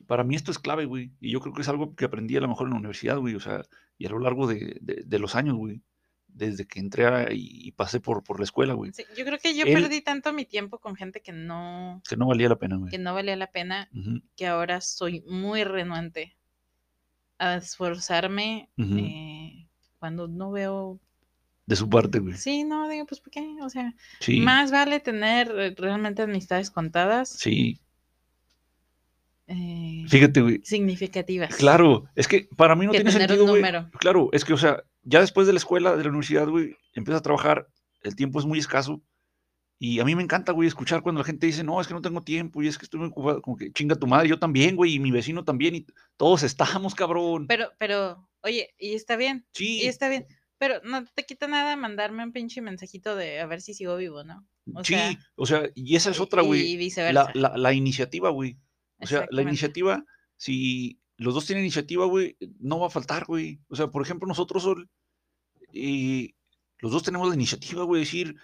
[0.07, 2.41] para mí esto es clave, güey, y yo creo que es algo que aprendí a
[2.41, 3.63] lo mejor en la universidad, güey, o sea,
[3.99, 5.83] y a lo largo de de de los años, güey,
[6.29, 8.93] desde que entré a y y pasé por por la escuela, güey.
[8.93, 12.27] Sí, yo creo que yo perdí tanto mi tiempo con gente que no Que no
[12.29, 12.91] valía la pena, güey.
[12.91, 13.89] que no valía la pena,
[14.37, 16.37] que ahora soy muy renuente
[17.39, 19.67] a esforzarme, eh,
[19.99, 21.01] cuando no veo
[21.67, 22.35] De su parte, güey.
[22.37, 23.57] Sí, no, digo, pues, ¿por qué?
[23.63, 24.41] O sea, Sí.
[24.41, 27.81] más vale tener, eh, realmente amistades contadas Sí.
[29.51, 30.61] Eh, Fíjate, güey.
[30.65, 31.55] significativas.
[31.57, 33.63] Claro, es que para mí no Que tiene tener un sentido, güey.
[33.63, 33.91] número.
[33.99, 37.21] Claro, es que, o sea, ya después de la escuela, de la universidad, güey, empiezas
[37.21, 37.67] a trabajar,
[38.03, 39.03] el tiempo es muy escaso,
[39.79, 42.03] y a mí me encanta, güey, escuchar cuando la gente dice: "No, es que no
[42.03, 44.77] tengo tiempo, y es que estoy muy ocupado", como que chinga tu madre, yo también,
[44.77, 45.87] güey, y mi vecino también, y
[46.19, 47.47] todos estamos, cabrón.
[47.47, 49.87] Pero pero, oye, y está bien, y Sí.
[49.87, 50.27] está bien,
[50.59, 54.23] pero no te quita nada mandarme un pinche mensajito de a ver si sigo vivo,
[54.25, 54.47] ¿no?
[54.75, 57.31] O Sí, sea, o sea, y esa es y otra, y güey, la viceversa.
[57.35, 58.59] la la iniciativa, güey.
[59.01, 60.05] O sea, la iniciativa,
[60.37, 63.61] si los 2 tienen iniciativa, güey, no va a faltar, güey.
[63.69, 64.89] O sea, por ejemplo, nosotros, Sol,
[65.73, 66.35] eh,
[66.79, 68.37] los 2 tenemos la iniciativa, güey, de decir: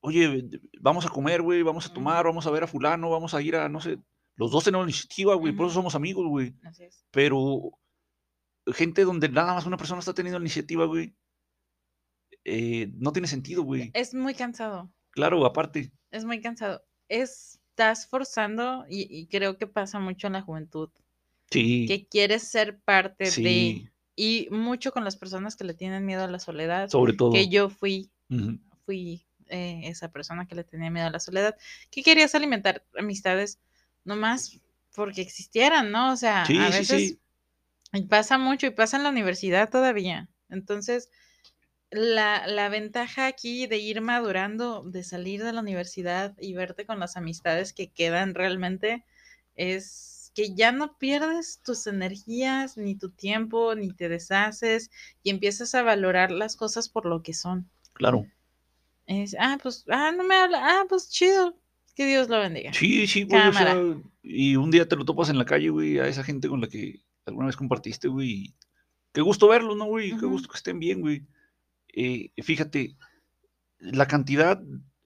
[0.00, 3.42] "Oye, vamos a comer, güey, vamos a tomar, vamos a ver a fulano, vamos a
[3.42, 3.98] ir a no sé".
[4.36, 6.54] Los 2 tenemos la iniciativa, güey, por eso somos amigos, güey.
[6.64, 7.04] Así es.
[7.10, 7.78] Pero
[8.66, 11.14] gente donde nada más una persona está teniendo la iniciativa, güey
[12.44, 13.90] eh, no tiene sentido, güey.
[13.94, 14.92] Es muy cansado.
[15.10, 15.92] Claro, aparte.
[16.10, 16.82] Es muy cansado.
[17.72, 20.90] Estás forzando, y y creo que pasa mucho en la juventud,
[21.50, 21.86] Sí.
[21.88, 23.88] que quieres ser parte de Sí.
[24.14, 27.32] y mucho con las personas que le tienen miedo a la soledad, Sobre todo.
[27.32, 28.10] que yo fui
[28.84, 31.56] fui, eh, esa persona que le tenía miedo a la soledad,
[31.90, 33.58] que querías alimentar amistades
[34.04, 34.60] nomás
[34.94, 36.12] porque existieran, ¿no?
[36.12, 37.18] O sea, Sí, a veces sí.
[37.94, 40.28] Y pasa mucho y pasa en la universidad todavía.
[40.50, 41.08] Entonces,
[41.92, 46.98] la, la ventaja aquí de ir madurando, de salir de la universidad y verte con
[46.98, 49.04] las amistades que quedan realmente
[49.54, 54.90] es que ya no pierdes tus energías, ni tu tiempo, ni te deshaces
[55.22, 57.68] y empiezas a valorar las cosas por lo que son.
[57.92, 58.26] Claro.
[59.06, 61.54] Es, ah, pues, ah, no me habla, ah, pues chido,
[61.94, 62.72] que Dios lo bendiga.
[62.72, 63.76] Sí, sí, güey, o sea,
[64.22, 66.68] y un día te lo topas en la calle, güey, a esa gente con la
[66.68, 68.54] que alguna vez compartiste, güey.
[69.12, 70.16] Qué gusto verlos, ¿no, güey?
[70.18, 71.26] Qué gusto que estén bien, güey.
[71.92, 72.96] Eh, fíjate,
[73.78, 74.62] la cantidad,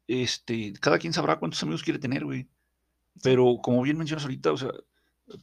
[0.07, 2.49] este, cada quien sabrá cuántos amigos quiere tener, güey.
[3.23, 4.71] Pero como bien mencionas ahorita, o sea,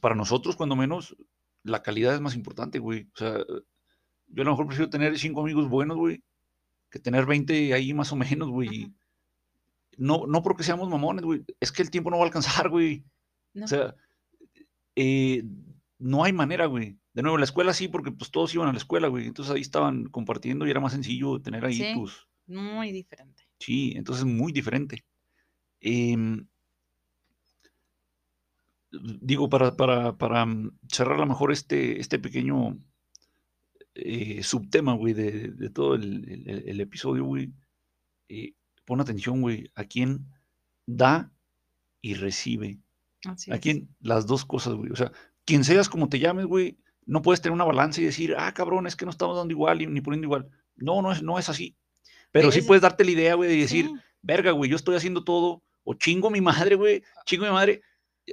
[0.00, 1.16] para nosotros, cuando menos,
[1.62, 3.08] la calidad es más importante, güey.
[3.14, 3.38] O sea,
[4.28, 6.22] yo a lo mejor prefiero tener cinco amigos buenos, güey,
[6.90, 8.92] que tener 20 ahí más o menos, güey.
[9.96, 11.44] No, no porque seamos mamones, güey.
[11.60, 13.04] Es que el tiempo no va a alcanzar, güey.
[13.52, 13.64] No.
[13.64, 13.94] O sea,
[14.96, 15.44] eh,
[15.98, 16.98] no hay manera, güey.
[17.14, 19.26] De nuevo, la escuela sí, porque pues todos iban a la escuela, güey.
[19.26, 21.92] Entonces ahí estaban compartiendo y era más sencillo tener ahí Sí.
[21.94, 22.28] tus...
[22.46, 23.44] Muy diferente.
[23.58, 25.04] Sí, entonces muy diferente.
[25.80, 26.46] Em,
[28.90, 32.78] digo, para, para, para mm, cerrar a lo mejor este, este pequeño
[33.94, 37.52] eh, subtema, güey, de, de todo el, el- el episodio, güey,
[38.28, 38.52] eh,
[38.84, 40.26] pon atención, güey, a quién
[40.86, 41.32] da
[42.02, 42.78] y recibe.
[43.24, 44.90] Así A quién, las dos cosas, güey.
[44.90, 45.12] O sea,
[45.46, 48.86] quien seas como te llames, güey, no puedes tener una balanza y decir, ah, cabrón,
[48.86, 50.48] es que no estamos dando igual y- ni poniendo igual.
[50.76, 51.76] No, no es, no es así.
[52.32, 53.92] Pero sí Es- puedes darte la idea, güey, de decir, Sí.
[54.22, 57.54] verga, güey, yo estoy haciendo todo, o chingo a mi madre, güey, chingo a mi
[57.54, 57.82] madre,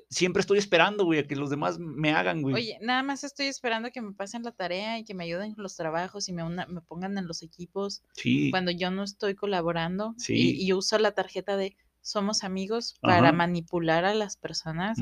[0.09, 2.55] siempre estoy esperando, güey, a que los demás me hagan, güey.
[2.55, 5.63] Oye, nada más estoy esperando que me pasen la tarea y que me ayuden con
[5.63, 9.35] los trabajos y me, una- me pongan en los equipos sí, cuando yo no estoy
[9.35, 10.15] colaborando.
[10.19, 10.63] Y, Sí.
[10.63, 14.97] y uso la tarjeta de somos amigos para manipular a las personas.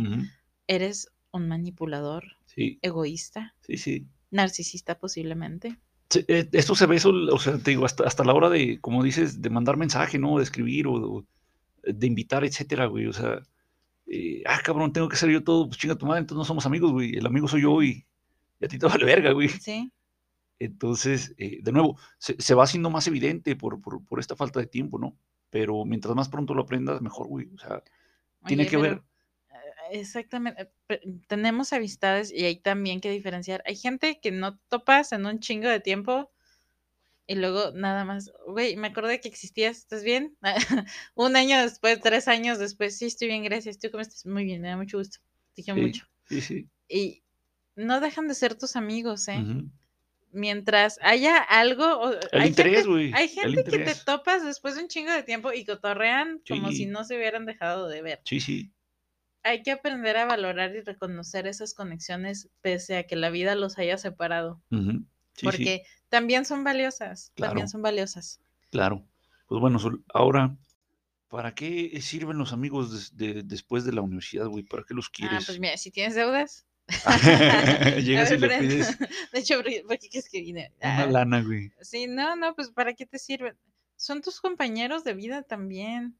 [0.67, 4.07] Eres un manipulador, sí, egoísta, sí, sí.
[4.31, 5.79] narcisista posiblemente.
[6.09, 8.79] Sí, eh, Esto se ve, eso, o sea, te digo, hasta, hasta la hora de,
[8.81, 10.37] como dices, de mandar mensaje, ¿no?
[10.37, 11.27] De escribir o, o
[11.83, 13.07] de invitar, etcétera, güey.
[13.07, 13.41] O sea,
[14.07, 16.65] eh, ah, cabrón, tengo que hacer yo todo, pues chinga tu madre, entonces no somos
[16.65, 17.15] amigos, güey.
[17.15, 18.07] El amigo soy yo y,
[18.59, 19.49] y a ti te vale verga, güey.
[19.49, 19.91] Sí,
[20.59, 24.59] Entonces, eh, de nuevo, se, se va haciendo más evidente por, por, por esta falta
[24.59, 25.17] de tiempo, ¿no?
[25.49, 27.47] Pero mientras más pronto lo aprendas, mejor, güey.
[27.55, 27.83] O sea,
[28.45, 29.03] tiene que ver.
[29.91, 30.69] Eh, Exactamente.
[30.89, 33.61] eh, Tenemos amistades y hay también que diferenciar.
[33.65, 36.31] Hay gente que no topas en un chingo de tiempo
[37.27, 40.35] y luego nada más, güey, me acordé que existías, ¿estás bien?
[41.15, 43.77] un año después, tres años después, sí, estoy bien, gracias.
[43.77, 44.25] ¿Tú cómo estás?
[44.25, 45.19] Muy bien, me da mucho gusto.
[45.55, 46.05] Te quiero Sí, mucho.
[46.27, 46.69] sí, sí.
[46.87, 47.23] Y
[47.75, 49.43] no dejan de ser tus amigos, ¿eh?
[50.31, 53.11] Mientras haya algo, El hay interés, gente, güey.
[53.13, 56.85] hay gente que te topas después de un chingo de tiempo y cotorrean como si
[56.85, 58.71] no se hubieran dejado de ver Sí, sí.
[59.49, 63.77] Hay que aprender a valorar y reconocer esas conexiones pese a que la vida los
[63.77, 65.43] haya separado, sí.
[65.43, 67.51] porque también son valiosas, Claro.
[67.51, 68.39] también son valiosas.
[68.71, 69.05] Claro.
[69.47, 69.79] Pues bueno,
[70.13, 70.55] ahora,
[71.27, 74.63] ¿para qué sirven los amigos de- después de la universidad, güey?
[74.63, 75.45] ¿Para qué los Ah, quieres?
[75.45, 76.65] pues mira, si tienes deudas.
[78.03, 78.97] Llegas A y ver, le pides
[79.33, 80.73] De hecho, ¿por qué- por qué quieres que vine?
[80.81, 81.71] una Ah, lana, güey.
[81.81, 83.55] sí, no, no, pues ¿para qué te sirven?
[83.95, 86.17] Son tus compañeros de vida también.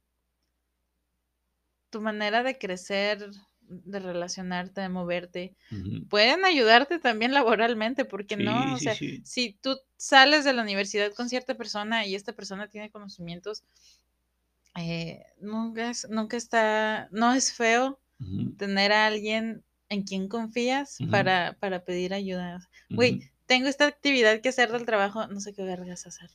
[1.89, 3.29] Tu manera de crecer,
[3.61, 5.55] de relacionarte, de moverte.
[6.09, 8.73] Pueden ayudarte también laboralmente, porque no?
[8.73, 12.33] O Sí, sea, sí, si tú sales de la universidad con cierta persona y esta
[12.33, 13.63] persona tiene conocimientos,
[14.75, 17.99] eh, nunca, es, nunca está, no es feo
[18.57, 22.59] tener a alguien en quien confías para, para pedir ayuda.
[22.89, 26.29] Güey, tengo esta actividad que hacer del trabajo, no sé qué vergas hacer.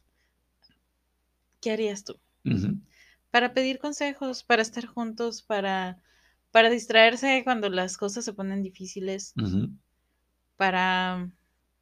[1.61, 2.21] ¿Qué harías tú?
[3.35, 5.99] Para pedir consejos, para estar juntos, para,
[6.53, 9.35] para distraerse cuando las cosas se ponen difíciles,
[10.57, 11.29] para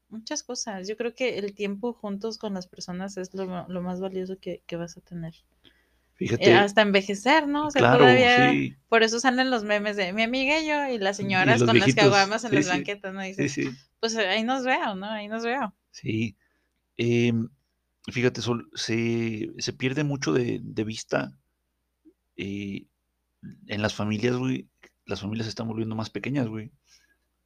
[0.09, 0.89] muchas cosas.
[0.89, 4.63] Yo creo que el tiempo juntos con las personas es lo, lo más valioso que,
[4.67, 5.35] que vas a tener.
[5.35, 7.67] Eh, Fíjate, hasta envejecer, ¿no?
[7.67, 10.87] O sea, claro, todavía sí, por eso salen los memes de mi amiga y yo
[10.87, 13.21] y las señoras con las viejitos, caguamas en sí, las banquetas, ¿no?
[13.21, 13.69] Dices, sí,
[14.01, 15.07] pues ahí nos veo, ¿no?
[15.07, 15.75] Ahí nos veo.
[15.91, 16.37] sí.
[16.97, 17.49] Em,
[18.13, 21.33] fíjate, Sol, se, se pierde mucho de, de vista
[22.37, 22.87] eh,
[23.67, 24.69] en las familias, güey.
[25.07, 26.71] Las familias se están volviendo más pequeñas, güey.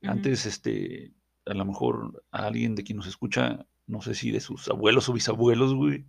[0.02, 1.12] Antes, este,
[1.46, 5.08] a lo mejor a alguien de quien nos escucha, no sé si de sus abuelos
[5.08, 6.04] o bisabuelos, güey.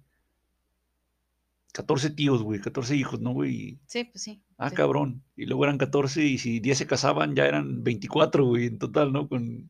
[1.74, 3.78] 14 tíos, güey, 14 hijos, ¿no, güey?
[3.86, 4.42] Sí, pues sí.
[4.58, 4.76] Ah, sí.
[4.76, 5.24] cabrón.
[5.36, 9.12] Y luego eran 14 y si 10 se casaban ya eran 24, güey, en total,
[9.14, 9.28] ¿no?
[9.28, 9.70] Con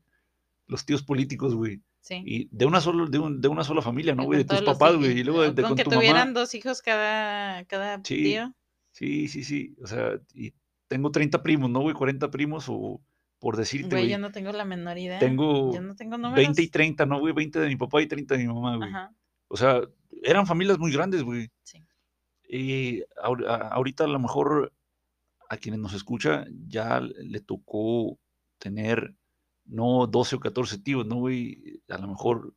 [0.67, 1.81] los tíos políticos, güey.
[1.99, 2.21] Sí.
[2.25, 4.39] Y de una, sola, de, un- de una sola familia, ¿no, güey?
[4.39, 5.19] De tus papás, güey.
[5.19, 6.39] Y luego de, de con, con que tu tuvieran mamá.
[6.39, 8.53] dos hijos cada, cada Sí, tío.
[8.97, 9.75] Sí, sí, sí.
[9.81, 10.53] O sea, y
[10.87, 11.93] tengo 30 primos, ¿no, güey?
[11.93, 12.99] 40 primos o
[13.39, 15.19] por decirte, Güey, yo no tengo la menor idea.
[15.19, 16.37] Tengo Yo no tengo números.
[16.37, 17.33] 20 y 30, ¿no, güey?
[17.33, 18.89] 20 de mi papá y 30 de mi mamá, güey.
[18.89, 19.13] Ajá,
[19.47, 19.81] O sea,
[20.23, 21.49] eran familias muy grandes, güey.
[21.63, 21.83] sí.
[22.49, 24.73] Y ahorita a lo mejor
[25.49, 28.17] a quienes nos escucha ya le tocó
[28.57, 29.13] tener
[29.65, 31.81] no 12 o 14 tíos, ¿no, güey?
[31.89, 32.55] A lo mejor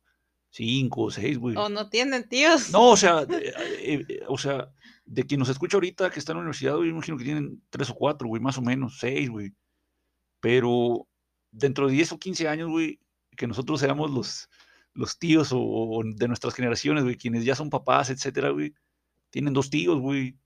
[0.51, 1.55] 5 o 6, güey.
[1.55, 2.71] O no tienen tíos.
[2.71, 4.71] No, o sea, eh, eh, eh, o sea,
[5.05, 7.63] de quien nos escucha ahorita que está en la universidad, güey, yo imagino que tienen
[7.69, 9.53] 3 o 4, güey, más o menos, 6, güey.
[10.39, 11.07] Pero
[11.51, 12.99] dentro de 10 o 15 años, güey,
[13.35, 14.49] que nosotros seamos los,
[14.93, 18.73] los tíos o, o de nuestras generaciones, güey, quienes ya son papás, etcétera, güey,
[19.29, 20.37] tienen dos tíos, güey.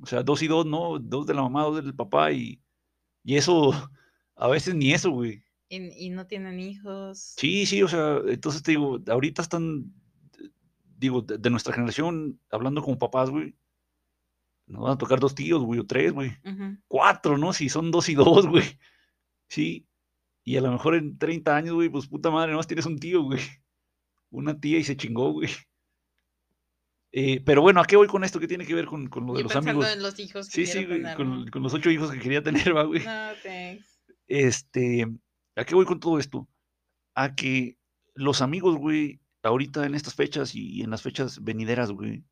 [0.00, 0.98] O sea, dos y dos, ¿no?
[0.98, 2.60] Dos de la mamá, dos del papá y,
[3.24, 3.72] y eso,
[4.36, 5.43] a veces ni eso, güey.
[5.74, 7.34] Y, y no tienen hijos.
[7.36, 9.92] Sí, sí, o sea, entonces te digo, ahorita están,
[10.96, 13.54] digo, de, de nuestra generación, hablando como papás, güey,
[14.66, 16.32] nos van a tocar dos tíos, güey, o tres, güey,
[16.88, 17.52] cuatro, ¿no?
[17.52, 18.64] Si son dos y dos, güey.
[19.48, 19.86] Sí,
[20.44, 23.22] y a lo mejor en 30 años, güey, pues puta madre, nomás tienes un tío,
[23.22, 23.40] güey.
[24.30, 25.48] Una tía y se chingó, güey.
[27.12, 28.40] Eh, pero bueno, ¿a qué voy con esto?
[28.40, 29.86] ¿Qué tiene que ver con, con lo de los amigos?
[29.92, 31.50] en los hijos que Sí, sí, güey, tener, con, ¿no?
[31.50, 33.04] con los ocho hijos que quería tener, va, güey.
[33.04, 34.00] No, thanks.
[34.26, 35.06] Este,
[35.56, 36.48] ¿a qué voy con todo esto?
[37.14, 37.78] A que
[38.14, 42.24] los amigos, güey, ahorita en estas fechas y en las fechas venideras, güey,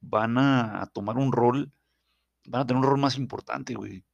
[0.00, 1.72] van a, tomar un rol,
[2.46, 4.04] van a tener un rol más importante, güey.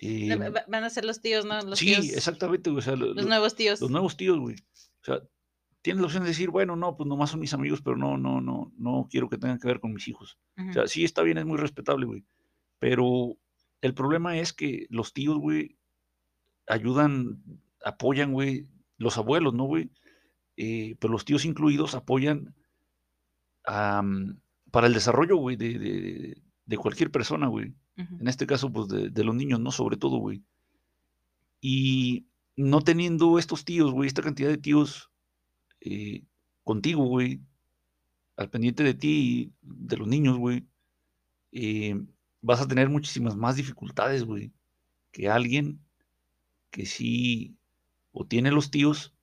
[0.00, 1.60] Em, va- Van a ser los tíos, ¿no?
[1.62, 3.80] Los sí, tíos, exactamente, güey, o sea, lo- Los lo- nuevos tíos.
[3.80, 4.56] los nuevos tíos, güey.
[4.56, 5.20] O sea,
[5.82, 8.40] tienes la opción de decir, bueno, no, pues nomás son mis amigos, pero no, no,
[8.40, 10.38] no, no quiero que tengan que ver con mis hijos.
[10.68, 12.24] O sea, sí está bien, es muy respetable, güey.
[12.78, 13.36] Pero
[13.82, 15.76] el problema es que los tíos, güey,
[16.70, 17.42] ayudan,
[17.84, 18.66] apoyan, güey,
[18.98, 19.90] los abuelos, ¿no, güey?
[20.56, 22.54] Eh, pero los tíos incluidos apoyan
[23.64, 27.72] para el desarrollo, güey, de, de- de cualquier persona, güey.
[28.20, 29.70] En este caso, pues, de, de los niños, ¿no?
[29.72, 30.42] Sobre todo, güey.
[31.60, 35.10] Y no teniendo estos tíos, güey, esta cantidad de tíos
[35.80, 36.22] eh,
[36.64, 37.40] contigo, güey,
[38.36, 40.64] al pendiente de ti y de los niños, güey,
[41.52, 42.00] eh,
[42.40, 44.52] vas a tener muchísimas más dificultades, güey,
[45.12, 45.80] que alguien
[46.70, 47.56] que sí
[48.12, 49.14] o tiene los tíos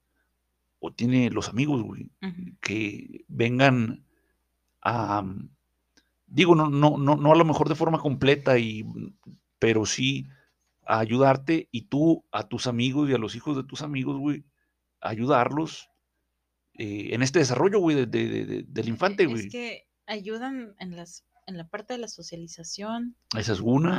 [0.80, 2.12] o tiene los amigos, güey,
[2.62, 4.04] que vengan
[4.82, 5.50] a, mm,
[6.28, 9.14] digo, no, no, no, no a lo mejor de forma completa, y, mm,
[9.60, 10.28] pero sí
[10.86, 14.44] a ayudarte y tú a tus amigos y a los hijos de tus amigos, güey,
[15.02, 15.90] ayudarlos
[16.80, 19.46] eh, en este desarrollo, güey, de- de- de- de- del infante, güey.
[19.48, 23.16] Es que ayudan en las en la parte de la socialización.
[23.36, 23.98] Esa es una.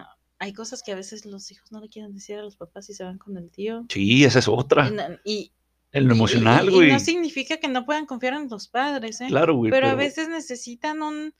[0.00, 2.88] Ah, hay cosas que a veces los hijos no le quieren decir a los papás
[2.90, 3.84] y se van con el tío.
[3.88, 4.90] Sí, esa es otra.
[5.24, 5.52] Y, y-
[5.92, 6.92] En lo y- emocional, y güey.
[6.92, 9.26] no significa que no puedan confiar en los padres, ¿eh?
[9.28, 9.70] Claro, güey.
[9.70, 11.34] pero, Pero, a veces necesitan un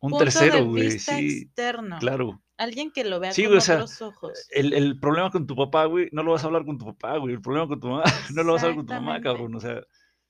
[0.00, 0.84] un punto tercero, güey.
[0.90, 1.98] vista Sí, externo.
[1.98, 2.42] claro.
[2.56, 4.32] Alguien que lo vea Sí, con o sea, otros ojos.
[4.50, 7.16] El, el problema con tu papá, güey, no lo vas a hablar con tu papá,
[7.18, 7.34] güey.
[7.34, 8.02] El problema con tu mamá,
[8.34, 9.54] no lo vas a hablar con tu mamá, cabrón.
[9.54, 9.80] O sea,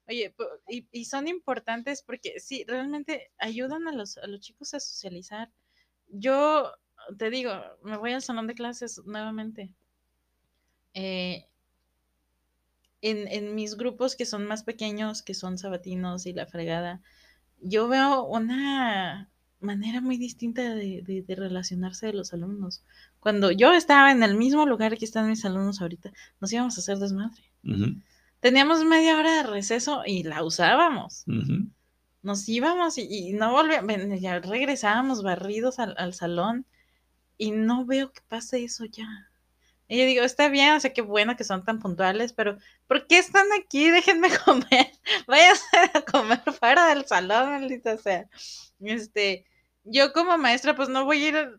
[0.08, 0.34] Oye,
[0.68, 5.50] y, y son importantes porque sí, realmente ayudan a los, a los chicos a socializar.
[6.08, 6.72] Yo
[7.16, 9.72] te digo, me voy al salón de clases nuevamente.
[10.94, 11.46] Eh,
[13.00, 17.00] en, en mis grupos que son más pequeños, que son sabatinos y la fregada,
[17.60, 22.82] yo veo una manera muy distinta de, de- de relacionarse de los alumnos.
[23.20, 26.80] Cuando yo estaba en el mismo lugar que están mis alumnos ahorita, nos íbamos a
[26.80, 27.42] hacer desmadre.
[28.40, 31.26] Teníamos media hora de receso y la usábamos.
[32.22, 36.66] Nos íbamos y, y no volvíamos, ya regresábamos barridos al, al salón
[37.38, 39.06] y no veo que pase eso ya.
[39.88, 43.06] Y yo digo, está bien, o sea, qué bueno que son tan puntuales, pero ¿por
[43.06, 43.90] qué están aquí?
[43.90, 44.92] Déjenme comer.
[45.26, 48.28] Váyanse a comer fuera del salón, maldita sea.
[48.80, 49.46] Este,
[49.84, 51.52] yo como maestra, pues no voy a ir, a-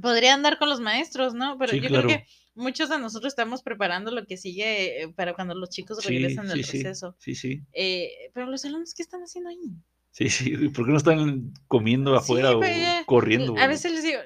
[0.00, 1.56] podría andar con los maestros, ¿no?
[1.58, 2.08] Pero Sí, yo claro.
[2.08, 6.02] creo que muchos de nosotros estamos preparando lo que sigue eh, para cuando los chicos
[6.02, 7.16] Sí, regresan del sí, sí, receso.
[7.18, 7.62] sí, sí.
[7.72, 9.70] Eh, pero los alumnos, ¿qué están haciendo ahí?
[10.10, 13.56] Sí, sí, ¿Por qué no están comiendo afuera Sí, o ya, corriendo?
[13.56, 14.18] A veces les digo,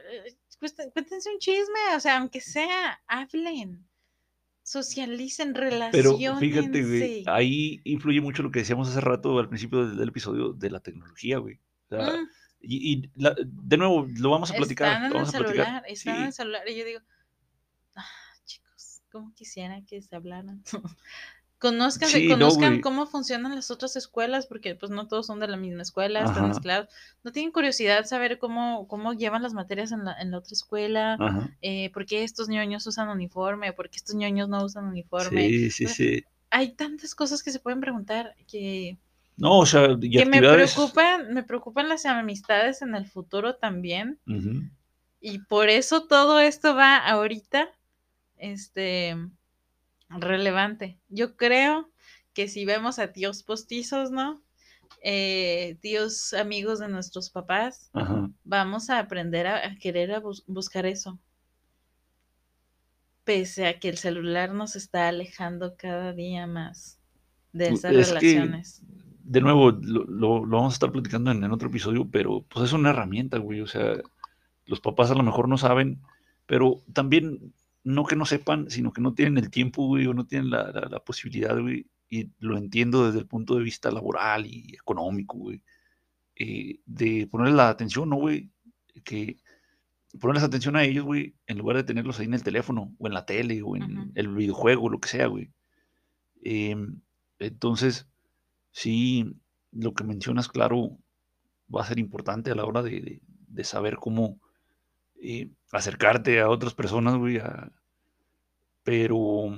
[0.93, 3.87] cuéntense un chisme, o sea, aunque sea, hablen,
[4.63, 5.55] socialicen,
[5.93, 10.09] Pero fíjate, güey, ahí influye mucho lo que decíamos hace rato al principio del, del
[10.09, 11.61] episodio de la tecnología, güey.
[11.87, 12.29] O sea, Mm,
[12.61, 14.89] y, y la- de nuevo, lo vamos a platicar.
[14.93, 15.67] están en lo el vamos a platicar.
[15.67, 17.01] celular, están en Sí, el celular, y yo digo,
[17.95, 18.07] ah,
[18.45, 20.63] chicos, ¿cómo quisiera que se hablaran?
[21.59, 25.57] Conozcan, Sí, conozcan cómo funcionan las otras escuelas, porque pues no todos son de la
[25.57, 26.49] misma escuela, están Ajá.
[26.49, 26.89] mezclados.
[27.25, 31.17] No tienen curiosidad saber cómo, cómo llevan las materias en la, en la otra escuela,
[31.63, 35.49] eh, por qué estos ñoños usan uniforme, por qué estos ñoños no usan uniforme.
[35.49, 36.25] Sí, sí, sí.
[36.51, 38.99] Hay tantas cosas que se pueden preguntar que,
[39.39, 44.19] No, o sea, y que me preocupan, me preocupan las amistades en el futuro también.
[45.21, 47.71] Y por eso todo esto va ahorita
[48.37, 49.17] este,
[50.09, 50.99] relevante.
[51.09, 51.91] Yo creo
[52.33, 54.43] que si vemos a tíos postizos, ¿no?
[55.03, 58.31] Eh, tíos amigos de nuestros papás, Ajá.
[58.45, 61.19] vamos a aprender a, a querer a bus- buscar eso.
[63.25, 67.01] Pese a que el celular nos está alejando cada día más
[67.53, 68.83] de Pu- esas es que- relaciones.
[69.29, 72.67] De nuevo, lo, lo- lo vamos a estar platicando en, en otro episodio, pero pues
[72.67, 73.61] es una herramienta, güey.
[73.61, 73.97] O sea,
[74.67, 76.01] los papás a lo mejor no saben,
[76.47, 77.53] pero también
[77.87, 80.71] no que no sepan, sino que no tienen el tiempo, güey, o no tienen la,
[80.73, 81.87] la- la posibilidad, güey.
[82.11, 85.63] Y lo entiendo desde el punto de vista laboral y económico, güey.
[86.37, 88.51] eh, de ponerles la atención, ¿no, güey?
[89.05, 89.37] Que
[90.21, 93.15] ponerles atención a ellos, güey, en lugar de tenerlos ahí en el teléfono, o en
[93.15, 95.51] la tele, o en el videojuego, lo que sea, güey.
[96.43, 97.01] Em,
[97.39, 98.09] entonces,
[98.73, 99.35] sí,
[99.73, 100.99] lo que mencionas, claro,
[101.75, 104.41] va a ser importante a la hora de, de- de saber cómo
[105.23, 107.39] eh, acercarte a otras personas, güey.
[107.39, 107.71] a-
[108.85, 109.51] Pero,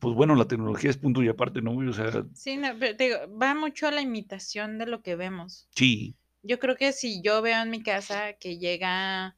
[0.00, 1.88] pues bueno, la tecnología es punto y aparte, ¿no, güey?
[1.88, 5.16] O sea, Sí, no, pero te digo, va mucho a la imitación de lo que
[5.16, 5.68] vemos.
[5.74, 9.36] sí, Yo creo que si yo veo en mi casa que llega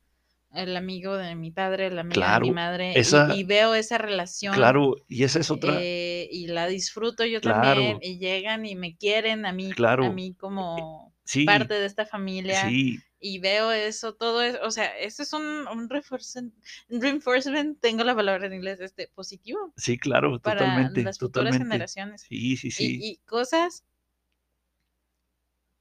[0.52, 2.94] el amigo de mi padre, la amiga de mi madre,
[3.34, 7.80] y- veo esa relación claro, y esa es otra, eh, y la disfruto yo Claro.
[7.80, 10.06] también, y llegan y me quieren a mí, Claro.
[10.06, 14.70] a mí como sí, parte de esta familia, sí, y veo eso, todo eso, o
[14.70, 16.54] sea, eso es un, un reinforcement,
[16.88, 21.64] reinforcement, tengo la palabra en inglés, este, positivo sí, claro, para totalmente, las futuras totalmente.
[21.64, 22.22] generaciones.
[22.22, 22.98] Sí, sí, sí.
[23.00, 23.84] Y, y cosas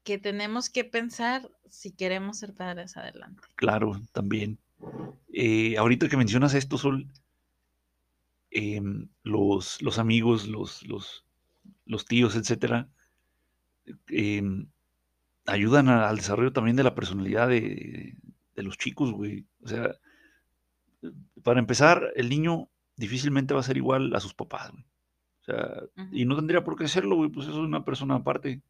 [0.03, 3.41] que tenemos que pensar si queremos ser padres adelante.
[3.55, 4.57] Claro, también.
[5.31, 7.07] Eh, ahorita que mencionas esto, Sol,
[8.49, 11.25] em, los, los amigos, los, los,
[11.85, 12.89] los tíos, etcétera,
[14.07, 14.67] em,
[15.49, 18.15] ayudan a- al desarrollo también de la personalidad de,
[18.55, 19.45] de los chicos, güey.
[19.63, 19.95] O sea,
[21.43, 24.83] para empezar, el niño difícilmente va a ser igual a sus papás, güey.
[25.41, 25.81] O sea,
[26.11, 28.61] y no tendría por qué serlo, güey, pues eso es una persona aparte.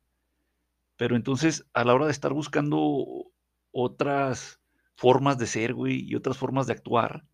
[0.98, 3.28] Pero entonces, a la hora de estar buscando
[3.72, 4.60] otras
[4.96, 7.26] formas de ser, güey, y otras formas de actuar,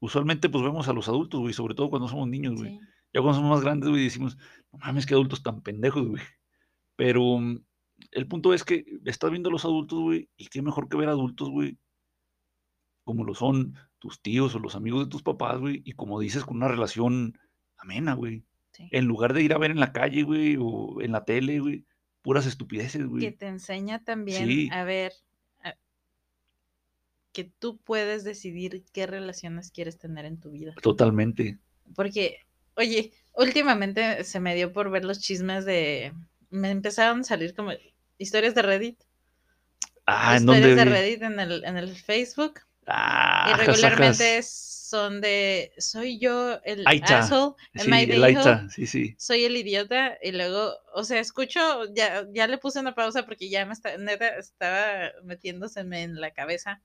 [0.00, 2.70] usualmente pues vemos a los adultos, güey, sobre todo cuando somos niños, güey.
[2.78, 2.80] Sí.
[3.14, 4.38] Ya cuando somos más grandes, güey, decimos,
[4.72, 6.22] no mames, qué adultos tan pendejos, güey.
[6.96, 7.40] Pero
[8.10, 11.08] el punto es que estás viendo a los adultos, güey, y qué mejor que ver
[11.08, 11.78] adultos, güey,
[13.04, 16.44] como lo son tus tíos o los amigos de tus papás, güey, y como dices,
[16.44, 17.38] con una relación
[17.76, 18.44] amena, güey.
[18.72, 18.88] Sí.
[18.90, 21.84] En lugar de ir a ver en la calle, güey, o en la tele, güey,
[22.22, 23.32] puras estupideces, Que güey.
[23.32, 24.68] te enseña también Sí.
[24.72, 25.12] a ver
[25.62, 25.74] a-
[27.32, 30.74] que tú puedes decidir qué relaciones quieres tener en tu vida.
[30.82, 31.58] Totalmente.
[31.94, 32.38] Porque,
[32.76, 36.12] oye, últimamente se me dio por ver los chismes de...
[36.50, 37.72] Me empezaron a salir como
[38.22, 39.00] historias de Reddit.
[40.06, 40.84] Ah, ¿en historias dónde?
[40.84, 42.60] de Reddit en el, en el Facebook.
[42.86, 44.46] Ah, y regularmente ajas.
[44.90, 45.72] son de...
[45.78, 47.20] Soy yo el Aita.
[47.20, 47.54] asshole.
[47.74, 48.24] Sí, el?
[48.24, 49.14] Aita, sí, sí.
[49.18, 51.60] soy el idiota y luego, o sea, escucho,
[51.94, 56.32] ya, ya le puse una pausa porque ya me está, neta, estaba metiéndoseme en la
[56.32, 56.80] cabeza.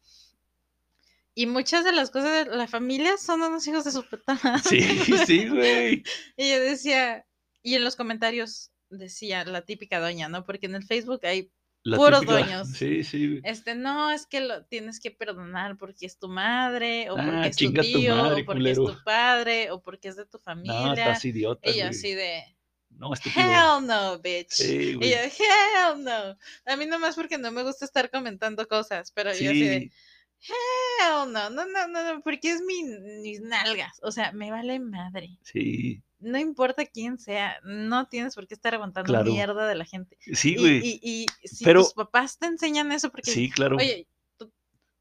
[1.33, 4.61] Y muchas de las cosas de la familia son unos hijos de su puta madre,
[4.65, 4.81] Sí,
[5.25, 6.03] sí, güey.
[6.35, 7.25] Y yo decía,
[7.61, 10.43] y en los comentarios decía la típica doña, ¿no?
[10.45, 11.51] Porque en el Facebook hay,
[11.83, 12.69] La Puros típica- dueños.
[12.69, 17.15] Sí, sí, este, no, es que lo tienes que perdonar porque es tu madre, o
[17.17, 20.25] Ah, porque es tu tío, madre, o porque es tu padre, o porque es de
[20.25, 20.93] tu No, familia.
[20.93, 22.43] estás idiota, y yo así de,
[22.89, 23.41] No, estúpido.
[23.45, 24.51] Hell no, bitch.
[24.51, 26.38] Sí, y yo, hell no.
[26.65, 29.91] A mí nomás porque no me gusta estar comentando cosas, pero yo así de,
[30.39, 30.53] Sí,
[30.99, 32.83] hell no, no, no, no, no, porque es mi,
[33.21, 33.99] mis nalgas.
[34.01, 35.38] O sea, me vale madre.
[35.41, 39.32] sí, No importa quién sea, no tienes por qué estar aguantando Claro.
[39.32, 40.18] mierda de la gente.
[40.34, 40.82] sí, güey.
[40.84, 40.99] y,
[41.43, 43.78] y si Pero- tus papás te enseñan eso, porque, Sí, claro.
[43.78, 44.07] oye,
[44.38, 44.51] tú-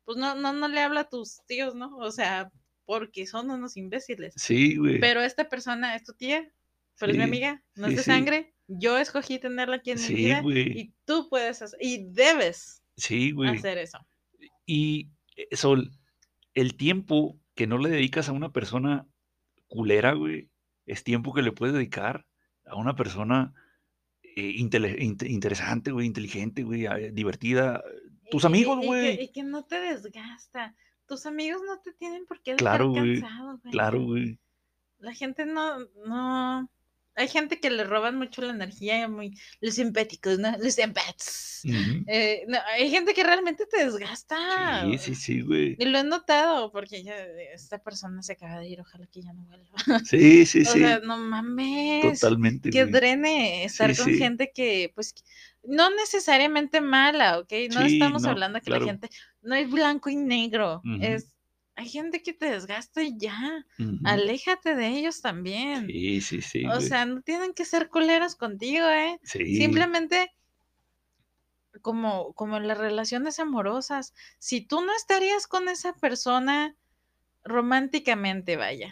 [0.04, 1.96] pues no, no, no le habla a tus tíos, ¿no?
[1.96, 2.50] O sea,
[2.84, 4.34] porque son unos imbéciles.
[4.36, 5.00] Sí, güey.
[5.00, 6.48] Pero esta persona es tu tía,
[6.98, 8.10] pero es mi amiga, no sí, es de sí.
[8.10, 8.54] sangre.
[8.68, 10.78] Yo escogí tenerla aquí en mi Sí, vida güey.
[10.78, 13.50] y tú puedes hacer, y debes Sí, güey.
[13.56, 13.98] hacer eso.
[14.66, 15.90] Y eh, Sol,
[16.54, 19.06] el tiempo que no le dedicas a una persona
[19.68, 20.48] culera, güey,
[20.86, 22.24] es tiempo que le puedes dedicar
[22.64, 23.52] a una persona
[24.22, 24.96] eh, intele-
[25.28, 27.82] interesante, güey, inteligente, güey, eh, divertida.
[28.30, 29.22] Tus Y- y- amigos, y que- güey.
[29.24, 30.74] Y, que no te desgasta.
[31.06, 33.72] Tus amigos no te tienen por qué Claro, dejar güey, cansado, güey.
[33.72, 34.38] Claro, güey.
[34.98, 36.68] La gente no, no.
[37.16, 40.52] Hay gente que le roban mucho la energía, muy los simpáticos, ¿no?
[40.58, 41.62] Los empaths.
[41.64, 42.04] Ujú.
[42.06, 44.36] Eh, no, hay gente que realmente te desgasta.
[44.84, 45.76] Sí, sí, sí, güey.
[45.78, 47.16] Y lo he notado, porque ya
[47.54, 49.76] esta persona se acaba de ir, ojalá que ya no vuelva.
[50.04, 50.80] Sí, sí, O sí.
[50.80, 52.20] sea, no mames.
[52.20, 52.92] Totalmente, Que güey.
[52.92, 54.18] drene estar Sí, con sí.
[54.18, 55.14] gente que, pues,
[55.62, 57.52] no necesariamente mala, ¿ok?
[57.70, 58.84] No Sí, estamos no, hablando que claro.
[58.86, 59.08] la gente,
[59.42, 61.02] no es blanco y negro, Ujú.
[61.02, 61.35] es
[61.76, 63.64] hay gente que te desgasta y ya.
[64.04, 65.86] Aléjate de ellos también.
[65.86, 66.82] Sí, sí, sí, o güey.
[66.88, 69.18] sea, no tienen que ser culeros contigo, ¿eh?
[69.22, 69.56] Sí.
[69.56, 70.32] Simplemente
[71.82, 74.14] como, como en las relaciones amorosas.
[74.38, 76.74] Si tú no estarías con esa persona
[77.44, 78.90] románticamente, vaya,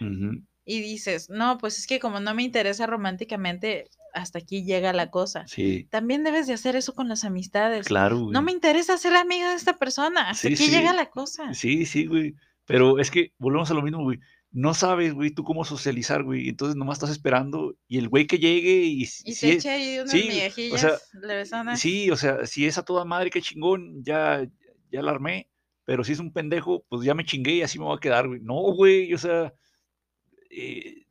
[0.66, 5.10] y dices, no, pues es que como no me interesa románticamente, hasta aquí llega la
[5.10, 5.46] cosa.
[5.46, 7.86] Sí, También debes de hacer eso con las amistades.
[7.86, 8.32] claro, güey.
[8.32, 10.70] No me interesa ser amiga de esta persona, hasta Sí, aquí sí.
[10.70, 11.52] llega la cosa.
[11.52, 12.34] Sí, sí, güey.
[12.66, 14.18] Pero es que volvemos a lo mismo, güey.
[14.50, 16.48] No sabes, güey, tú cómo socializar, güey.
[16.48, 19.70] Entonces nomás estás esperando y el güey que llegue y, Y si te es- eche
[19.70, 20.28] ahí unas sí,
[20.72, 20.78] o.
[21.76, 24.46] Sí, o sea, si es a toda madre, qué chingón, ya,
[24.90, 25.50] ya la armé.
[25.84, 28.26] Pero si es un pendejo, pues ya me chingué y así me voy a quedar,
[28.28, 28.40] güey.
[28.40, 29.52] No, güey, o sea,
[30.50, 31.04] eh,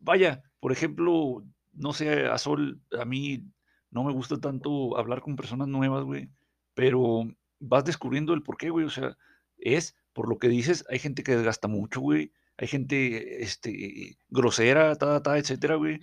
[0.00, 1.44] vaya, por ejemplo,
[1.74, 3.42] no sé, a Sol, a mí
[3.90, 6.30] no me gusta tanto hablar con personas nuevas, güey,
[6.74, 7.24] pero
[7.58, 9.16] vas descubriendo el por qué, güey, o sea,
[9.58, 14.96] es por lo que dices, hay gente que desgasta mucho, güey, hay gente, este, grosera,
[14.96, 16.00] ta, ta, etcétera, güey.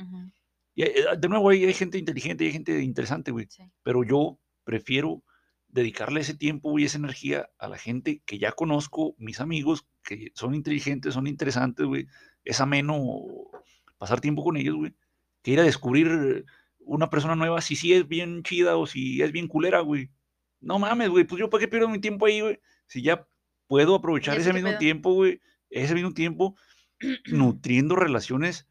[0.75, 3.63] Y eh, de nuevo, hay, hay gente inteligente hay gente interesante, güey sí.
[3.81, 5.23] pero yo prefiero
[5.67, 10.31] dedicarle ese tiempo y esa energía a la gente que ya conozco, mis amigos, que
[10.35, 12.05] son inteligentes, son interesantes, güey.
[12.43, 13.19] Es ameno
[13.97, 14.93] pasar tiempo con ellos, güey.
[15.41, 16.45] Que ir a descubrir
[16.81, 20.11] una persona nueva, si sí es bien chida o si es bien culera, güey.
[20.61, 22.59] No mames, güey, pues yo para qué pierdo mi tiempo ahí, güey.
[22.85, 23.27] Si ya
[23.67, 24.79] puedo aprovechar ese mismo pedo.
[24.79, 26.55] tiempo, güey, ese mismo tiempo
[27.27, 28.67] nutriendo relaciones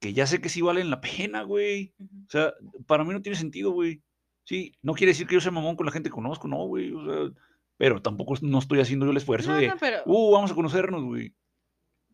[0.00, 1.94] que ya sé que sí valen la pena, güey.
[1.98, 2.16] Ujú.
[2.26, 2.54] O sea,
[2.86, 4.02] para mí no tiene sentido, güey.
[4.44, 6.92] Sí, no quiere decir que yo sea mamón con la gente que conozco, no, güey.
[6.92, 7.34] O sea,
[7.76, 10.54] pero tampoco no estoy haciendo yo el esfuerzo No, de, no, pero, uh, vamos a
[10.54, 11.34] conocernos, güey.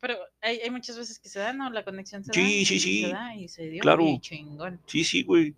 [0.00, 1.70] pero hay, hay muchas veces que se da, ¿no?
[1.70, 2.34] La conexión se da.
[2.34, 3.02] Sí, sí, sí.
[3.02, 3.82] Se da y se dio.
[3.82, 4.04] Claro.
[4.06, 4.80] Y chingón.
[4.86, 5.54] Sí, sí, güey.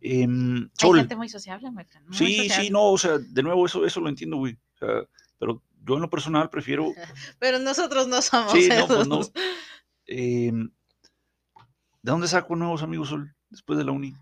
[0.00, 2.70] Em, Hay gente muy sociable, muy sí, sí, sociable.
[2.70, 4.54] no, o sea, de nuevo, eso, eso lo entiendo, güey.
[4.54, 6.92] O sea, pero yo en lo personal prefiero.
[7.38, 9.20] Pero nosotros no somos Sí, no, pues no.
[10.06, 10.70] em,
[12.02, 13.34] ¿De dónde saco nuevos amigos, Sol?
[13.50, 14.14] Después de la uni.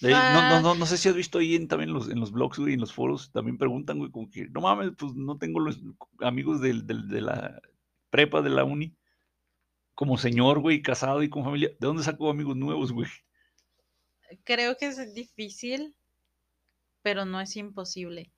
[0.00, 2.18] De ahí, no, no, no, no sé si has visto ahí en, también los, en
[2.20, 5.36] los blogs, güey, en los foros, también preguntan, güey, como que, no mames, pues no
[5.36, 5.78] tengo los
[6.20, 7.60] amigos del, del- de la
[8.08, 8.96] prepa, de la uni,
[9.94, 11.68] como señor, güey, casado y con familia.
[11.78, 13.10] ¿De dónde saco amigos nuevos, güey?
[14.44, 15.94] Creo que es difícil,
[17.02, 18.32] pero no es imposible.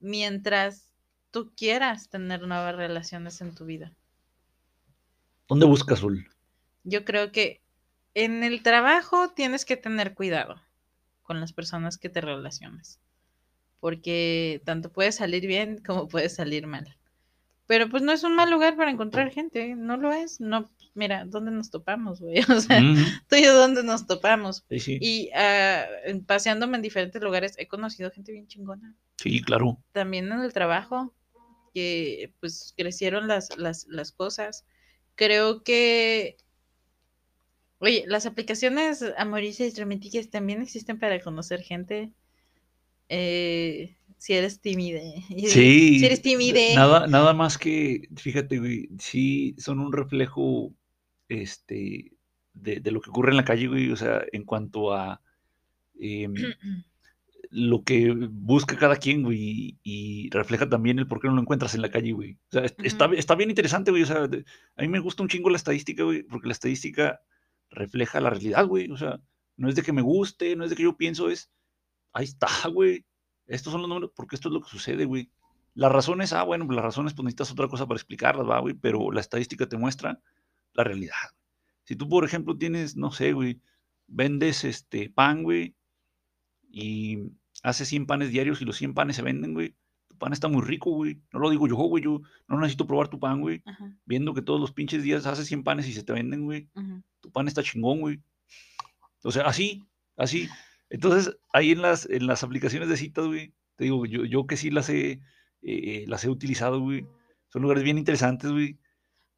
[0.00, 0.92] Mientras
[1.30, 3.92] tú quieras tener nuevas relaciones en tu vida.
[5.48, 6.26] ¿Dónde buscas, Sol?
[6.84, 7.62] Yo creo que
[8.14, 10.56] en el trabajo tienes que tener cuidado
[11.22, 13.00] con las personas que te relacionas,
[13.80, 16.96] porque tanto puede salir bien como puede salir mal.
[17.66, 20.40] Pero pues no es un mal lugar para encontrar gente, no lo es.
[20.40, 22.36] No, mira, ¿dónde nos topamos, güey?
[22.50, 24.64] O sea, Ujú, tú y yo, ¿dónde nos topamos?
[24.70, 28.94] Sí, sí, Y en- paseándome en diferentes lugares he conocido gente bien chingona.
[29.18, 29.82] sí, claro.
[29.92, 31.14] También en el trabajo,
[31.74, 34.66] que pues crecieron las, las, las cosas.
[35.16, 36.38] Creo que,
[37.78, 42.12] oye, las aplicaciones amorísticas y románticas también existen para conocer gente.
[43.08, 45.00] eh, si eres tímida.
[45.42, 46.60] Sí, Si eres tímida.
[46.74, 50.72] Nada, nada más que, fíjate, güey, sí son un reflejo,
[51.28, 52.12] este,
[52.54, 55.20] de, de lo que ocurre en la calle, güey, o sea, en cuanto a
[55.98, 56.34] em,
[57.50, 61.74] lo que busca cada quien, güey, y, refleja también el por qué no lo encuentras
[61.74, 62.32] en la calle, güey.
[62.34, 64.44] O sea, es- está, está bien interesante, güey, o sea, de-
[64.76, 67.20] a mí me gusta un chingo la estadística, güey, porque la estadística
[67.70, 69.20] refleja la realidad, güey, o sea,
[69.56, 71.50] no es de que me guste, no es de que yo pienso, es,
[72.12, 73.04] ahí está, güey,
[73.46, 75.30] estos son los números, porque esto es lo que sucede, güey.
[75.74, 79.12] Las razones, ah, bueno, las razones, pues necesitas otra cosa para explicarlas, va, güey, pero
[79.12, 80.20] la estadística te muestra
[80.76, 81.14] la realidad.
[81.84, 83.60] Si tú, por ejemplo, tienes, no sé, güey,
[84.06, 85.74] vendes este pan, güey,
[86.70, 89.74] y haces 100 panes diarios y los 100 panes se venden, güey,
[90.08, 91.20] tu pan está muy rico, güey.
[91.32, 93.62] No lo digo yo, güey, yo no necesito probar tu pan, güey.
[93.64, 96.68] Ajá, Viendo que todos los pinches días haces 100 panes y se te venden, güey,
[97.20, 98.20] tu pan está chingón, güey.
[99.22, 99.84] O sea, así,
[100.16, 100.48] así.
[100.90, 104.56] Entonces, ahí en las, en las aplicaciones de citas, güey, te digo, yo, yo que
[104.56, 105.20] sí las he,
[105.62, 107.06] eh, las he utilizado, güey,
[107.48, 108.78] son lugares bien interesantes, güey.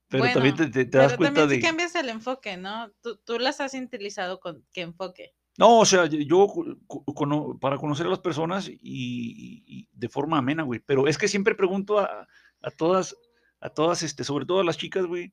[0.09, 1.55] Pero también te, Bueno, te- das cuenta también de...
[1.57, 2.91] si cambias el enfoque, ¿no?
[3.03, 5.35] Tú, tú las has utilizado con qué enfoque.
[5.59, 6.47] No, o sea, yo-
[6.87, 10.81] cono- para conocer a las personas y, y- de forma amena, güey.
[10.87, 12.27] Pero es que siempre pregunto a,
[12.63, 13.17] a todas,
[13.61, 15.33] a todas, este, sobre todo a las chicas, güey,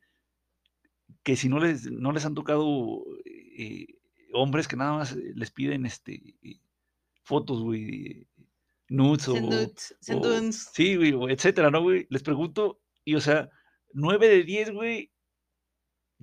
[1.23, 3.87] que si no les, no les han tocado eh,
[4.33, 6.35] hombres que nada más les piden, este,
[7.23, 8.27] fotos, güey,
[8.89, 12.07] nudes o, o- sí, güey, etcétera, ¿no, güey?
[12.09, 13.49] Les pregunto y, o sea,
[13.95, 15.11] nueve de diez, güey,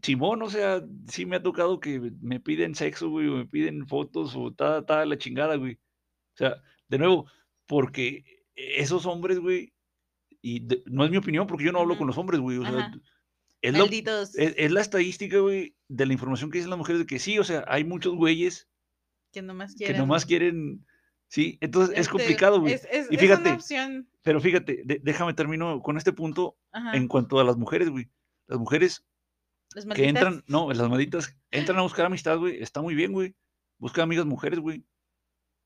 [0.03, 3.87] Simón, o sea, sí me ha tocado que me piden sexo, güey, o me piden
[3.87, 5.75] fotos o ta, ta, la chingada, güey.
[5.75, 7.31] O sea, de nuevo,
[7.67, 9.73] porque esos hombres, güey,
[10.41, 12.59] y de- no es mi opinión porque yo no hablo con los hombres, güey.
[12.59, 12.93] O sea,
[13.61, 17.01] es, la, Malditos es, es la estadística, güey, de la información que dicen las mujeres
[17.01, 18.69] de que sí, o sea, hay muchos güeyes
[19.33, 19.99] que nomás que quieren.
[19.99, 20.87] nomás quieren,
[21.33, 22.75] sí, entonces es este, complicado, güey.
[22.75, 24.09] Es, es- Y es fíjate, una opción.
[24.23, 26.95] pero fíjate, de- déjame termino con este punto Ajá.
[26.95, 28.11] en cuanto a las mujeres, güey.
[28.47, 29.05] Las mujeres
[29.75, 33.35] Las que entran, no, las malditas, entran a buscar amistad, güey, está muy bien, güey.
[33.79, 34.85] Busca amigas mujeres, güey.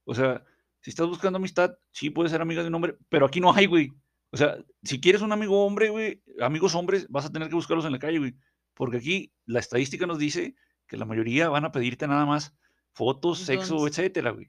[0.05, 0.45] O sea,
[0.83, 3.67] si estás buscando amistad, sí puedes ser amiga de un hombre, pero aquí no hay,
[3.67, 3.91] güey.
[4.31, 7.85] O sea, si quieres un amigo hombre, güey, amigos hombres, vas a tener que buscarlos
[7.87, 8.37] en la calle, güey.
[8.75, 10.55] Porque aquí la estadística nos dice
[10.87, 12.55] que la mayoría van a pedirte nada más
[12.93, 14.49] fotos, sexo, etcétera, güey.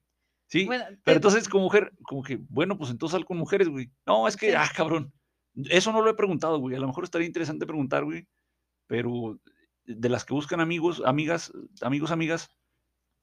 [0.49, 3.91] Sí, Bueno, pero entonces como mujer, como que, bueno, pues entonces sal con mujeres, güey.
[4.05, 4.55] No, es que, Sí.
[4.57, 5.11] ah, cabrón.
[5.69, 6.75] Eso no lo he preguntado, güey.
[6.75, 8.27] A lo mejor estaría interesante preguntar, güey.
[8.87, 9.39] Pero
[9.85, 12.49] de las que buscan amigos, amigas, amigos, amigas,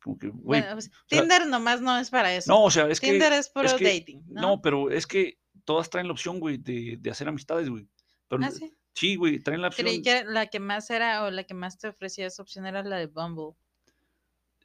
[0.03, 0.61] como que, güey.
[0.61, 2.53] bueno, pues, sea, Tinder nomás no es para eso.
[2.53, 3.11] no, o sea, es que.
[3.13, 4.41] Tinder es puro es que- dating, ¿no?
[4.43, 7.89] No, pero es que todas traen la opción, güey, de, de hacer amistades, güey.
[8.29, 8.71] Pero, Ah, sí.
[8.95, 9.87] sí, güey, traen la opción.
[9.87, 12.83] Creí que la que más era o la que más te ofrecía esa opción era
[12.83, 13.55] la de Bumble.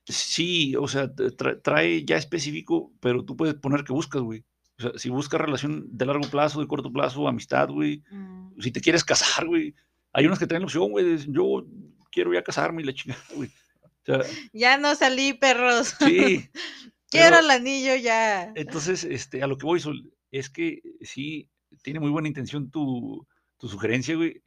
[0.05, 4.43] Sí, o sea, tra- trae ya específico, pero tú puedes poner que buscas, güey.
[4.79, 8.03] O sea, si buscas relación de largo plazo, de corto plazo, amistad, güey.
[8.09, 9.75] Mm, Si te quieres casar, güey.
[10.13, 11.65] Hay unas que traen la opción, güey, yo
[12.11, 13.49] quiero ya casarme y la chingada, güey.
[13.83, 14.21] O sea,
[14.53, 15.95] Ya no salí, perros.
[15.99, 16.49] sí.
[17.11, 18.51] Quiero pero- el anillo ya.
[18.55, 21.49] Entonces, este, a lo que voy, Sol, es que sí,
[21.83, 23.27] tiene muy buena intención tu,
[23.57, 24.41] tu sugerencia, güey,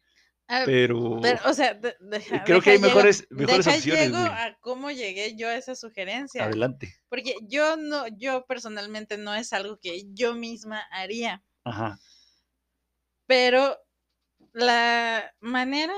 [0.49, 4.03] Ah, pero, pero, o sea, de- deja- creo que hay llego- mejores, mejores deja opciones,
[4.05, 6.45] llego a cómo llegué yo a esa sugerencia.
[6.45, 6.95] Adelante.
[7.09, 11.43] Porque yo no, yo personalmente no es algo que yo misma haría.
[11.65, 11.99] Ajá.
[13.27, 13.79] Pero
[14.53, 15.95] la manera,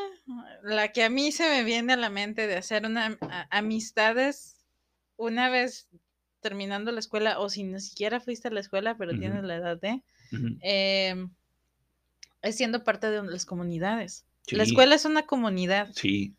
[0.63, 4.57] la que a mí se me viene a la mente de hacer una a- amistades
[5.17, 5.89] una vez
[6.41, 9.81] terminando la escuela, o si ni siquiera fuiste a la escuela, pero tienes la edad
[9.81, 10.03] de,
[10.61, 11.31] em,
[12.43, 14.27] es siendo parte de las comunidades.
[14.51, 15.89] La escuela es una comunidad.
[15.95, 16.35] Sí,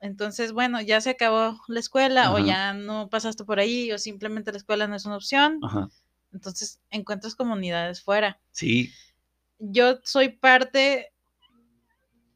[0.00, 4.50] Entonces, bueno, ya se acabó la escuela o ya no pasaste por ahí o simplemente
[4.52, 5.60] la escuela no es una opción.
[5.62, 5.88] ajá.
[6.32, 8.40] Entonces, encuentras comunidades fuera.
[8.50, 8.90] Sí,
[9.58, 11.12] Yo soy parte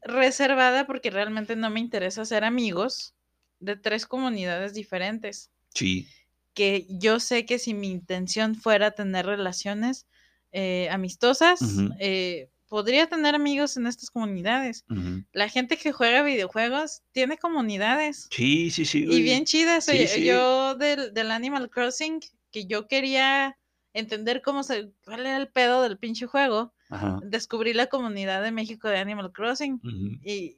[0.01, 3.13] reservada porque realmente no me interesa ser amigos
[3.59, 5.51] de tres comunidades diferentes.
[5.73, 6.07] sí,
[6.53, 10.07] Que yo sé que si mi intención fuera tener relaciones
[10.51, 11.59] eh, amistosas,
[11.99, 14.85] eh, podría tener amigos en estas comunidades.
[15.33, 18.27] La gente que juega videojuegos tiene comunidades.
[18.31, 19.85] sí, sí, sí, Y bien chidas.
[19.85, 20.23] Sí, sí.
[20.23, 23.57] Yo del, del Animal Crossing, que yo quería
[23.93, 27.19] entender cómo se, cuál era el pedo del pinche juego, Ajá.
[27.23, 29.81] descubrí la comunidad de México de Animal Crossing
[30.23, 30.55] y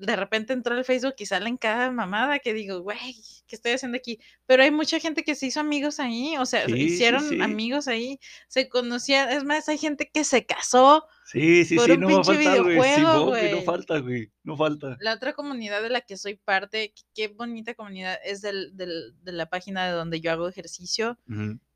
[0.00, 2.98] de repente entró al Facebook y salen cada mamada que digo, güey,
[3.46, 4.18] ¿qué estoy haciendo aquí?
[4.46, 7.40] Pero hay mucha gente que se hizo amigos ahí, o sea, se Sí, hicieron sí.
[7.40, 11.04] amigos ahí, se conocían, es más, hay gente que se casó.
[11.26, 12.76] Sí, sí, por sí, un no va a pinche faltar, güey.
[12.76, 14.32] videojuego, güey, no falta, güey.
[14.42, 14.96] No falta.
[15.00, 19.32] La otra comunidad de la que soy parte, qué- bonita comunidad, es del, del- de
[19.32, 21.18] la página de donde yo hago ejercicio,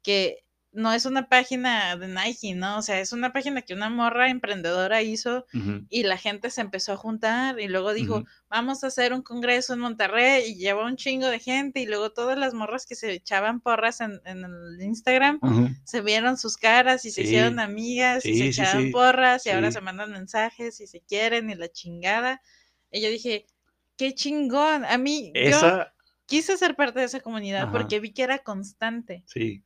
[0.03, 0.44] que
[0.75, 2.79] no es una página de Nike, ¿no?
[2.79, 5.47] O sea, es una página que una morra emprendedora hizo
[5.89, 9.73] y la gente se empezó a juntar y luego dijo, vamos a hacer un congreso
[9.73, 13.13] en Monterrey y lleva un chingo de gente y luego todas las morras que se
[13.13, 15.39] echaban porras en, en el Instagram
[15.85, 19.71] se vieron sus caras y se hicieron amigas y se sí, echaban porras y ahora
[19.71, 22.43] se mandan mensajes y se quieren y la chingada.
[22.91, 23.47] Y yo dije,
[23.97, 24.85] qué chingón.
[24.85, 25.85] A mí, yo
[26.27, 27.73] quise ser parte de esa comunidad Ajá.
[27.73, 29.23] porque vi que era constante.
[29.27, 29.63] sí,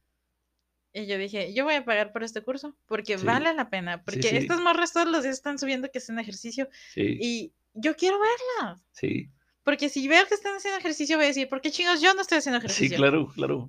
[1.02, 3.24] Y yo dije, yo voy a pagar por este curso porque Sí.
[3.24, 4.02] vale la pena.
[4.02, 4.36] Porque sí.
[4.36, 8.84] estas morras todos los días están subiendo que hacen ejercicio sí, y yo quiero verlas.
[8.92, 9.30] sí.
[9.62, 12.22] Porque si veo que están haciendo ejercicio, voy a decir, ¿por qué chingos yo no
[12.22, 12.96] estoy haciendo Sí, ejercicio?
[12.96, 13.68] claro, claro.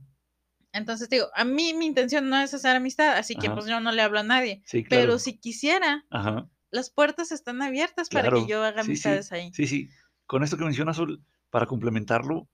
[0.72, 3.56] Entonces digo, a mí mi intención no es hacer amistad, así que Ajá.
[3.56, 4.62] pues yo no le hablo a nadie.
[4.66, 5.02] Sí, claro.
[5.04, 6.48] Pero si quisiera, Ajá.
[6.72, 9.52] las puertas están abiertas para Claro, que yo haga sí, sí, amistades ahí.
[9.54, 9.90] Sí, sí.
[10.26, 10.98] Con esto que mencionas,
[11.50, 12.48] para complementarlo,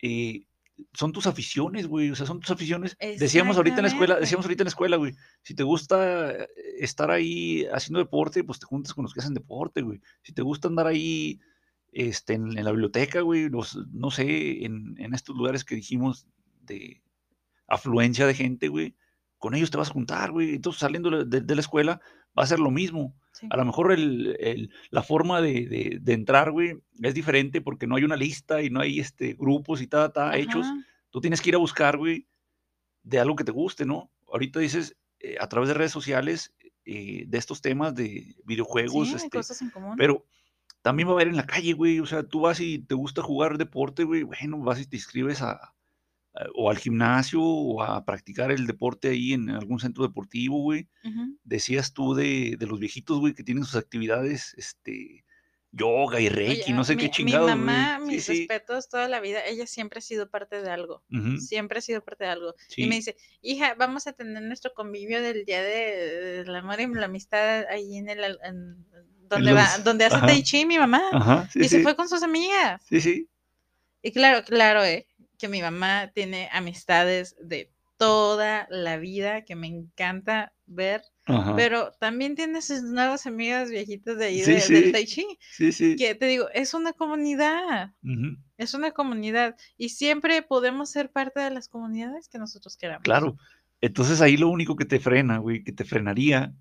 [0.00, 0.46] eh,
[0.92, 2.10] son tus aficiones, güey.
[2.10, 2.96] O sea, son tus aficiones.
[3.18, 5.14] Decíamos ahorita en la escuela, decíamos ahorita en la escuela, güey.
[5.42, 6.48] Si te gusta eh,
[6.80, 10.00] estar ahí haciendo deporte, pues te juntas con los que hacen deporte, güey.
[10.22, 11.40] Si te gusta andar ahí
[11.92, 16.26] este, en, en la biblioteca, güey, los, no sé, en, en estos lugares que dijimos
[16.62, 17.02] de
[17.66, 18.94] afluencia de gente, güey,
[19.38, 20.54] con ellos te vas a juntar, güey.
[20.54, 22.00] Entonces, saliendo de, de- de la escuela,
[22.38, 23.14] va a ser lo mismo.
[23.38, 23.46] Sí.
[23.50, 27.86] A lo mejor el, el- la forma de, de- de entrar, güey, es diferente porque
[27.86, 30.66] no hay una lista y no hay este, grupos y ta, ta, hechos.
[31.10, 32.26] Tú tienes que ir a buscar, güey,
[33.02, 34.10] de algo que te guste, ¿no?
[34.30, 39.14] Ahorita dices, eh, a través de redes sociales, eh, de estos temas de videojuegos, Sí,
[39.14, 39.94] este, cosas en común.
[39.96, 40.24] pero
[40.82, 42.00] también va a haber en la calle, güey.
[42.00, 44.22] O sea, tú vas y te gusta jugar deporte, güey.
[44.22, 45.74] Bueno, vas y te inscribes a,
[46.54, 50.88] o al gimnasio o a practicar el deporte ahí en algún centro deportivo, güey.
[51.44, 55.24] Decías tú de, de los viejitos, güey, que tienen sus actividades, este,
[55.70, 57.58] yoga y reiki, Oye, no sé mi, qué mi chingados, güey.
[57.58, 58.32] mamá, mis sí.
[58.46, 61.02] respetos toda la vida, ella siempre ha sido parte de algo.
[61.40, 62.54] Siempre ha sido parte de algo.
[62.76, 66.86] Y me dice, hija, vamos a tener nuestro convivio del día de- del amor y
[66.86, 68.86] la amistad ahí en el, en-
[69.28, 70.26] donde va, donde hace ajá.
[70.26, 71.02] Tai Chi mi mamá.
[71.12, 72.80] Ajá, y se fue con sus amigas.
[72.88, 73.28] Sí, sí.
[74.00, 75.07] Y claro, claro, eh,
[75.38, 81.56] que mi mamá tiene amistades de toda la vida que me encanta ver, Ajá.
[81.56, 84.74] pero también tiene sus nuevas amigas viejitas de ahí Sí, de- sí.
[84.74, 85.96] del Tai Chi, Sí, sí.
[85.96, 87.92] que te digo, es una comunidad.
[88.56, 93.02] Es una comunidad y siempre podemos ser parte de las comunidades que nosotros queramos.
[93.02, 93.36] Claro.
[93.80, 96.52] Entonces ahí lo único que te frena, güey, que te frenaría,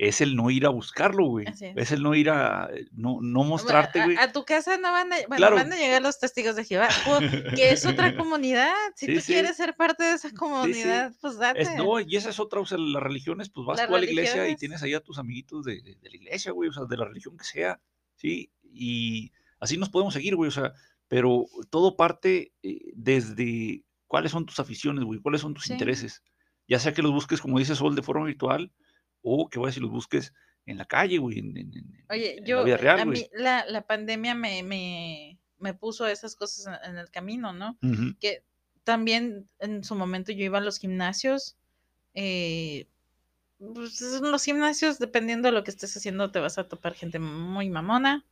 [0.00, 1.46] es el no ir a buscarlo, güey.
[1.48, 1.60] Es.
[1.60, 4.16] Es el no ir a, no, no Bueno, mostrarte, a, güey.
[4.16, 5.56] a tu casa no van a, bueno, Claro.
[5.56, 7.18] van a llegar los testigos de Jehová, po-
[7.56, 8.72] que es otra comunidad.
[8.94, 9.32] Si Sí, tú sí.
[9.32, 11.62] quieres ser parte de esa comunidad, pues date.
[11.62, 13.98] Es, no, y esa es otra, o sea, las religiones, pues vas Las tú a
[13.98, 16.72] la iglesia y tienes ahí a tus amiguitos de, de- de la iglesia, güey, o
[16.72, 17.80] sea, de la religión que sea,
[18.14, 18.52] ¿sí?
[18.62, 20.72] Y así nos podemos seguir, güey, o sea,
[21.08, 26.22] pero todo parte eh, desde cuáles son tus aficiones, güey, cuáles son tus intereses.
[26.68, 28.70] Ya sea que los busques, como dice Sol, de forma virtual,
[29.22, 30.32] o que vayas y los busques
[30.66, 33.20] en la calle, güey, en, en- en- Oye, en yo, la vida real, a güey.
[33.22, 37.78] mí la, la pandemia me, me, me puso esas cosas en, el camino, ¿no?
[38.20, 38.42] Que
[38.84, 41.56] también en su momento yo iba a los gimnasios.
[42.14, 42.86] eh,
[43.58, 47.18] pues, en los gimnasios, dependiendo de lo que estés haciendo, te vas a topar gente
[47.18, 48.24] muy mamona.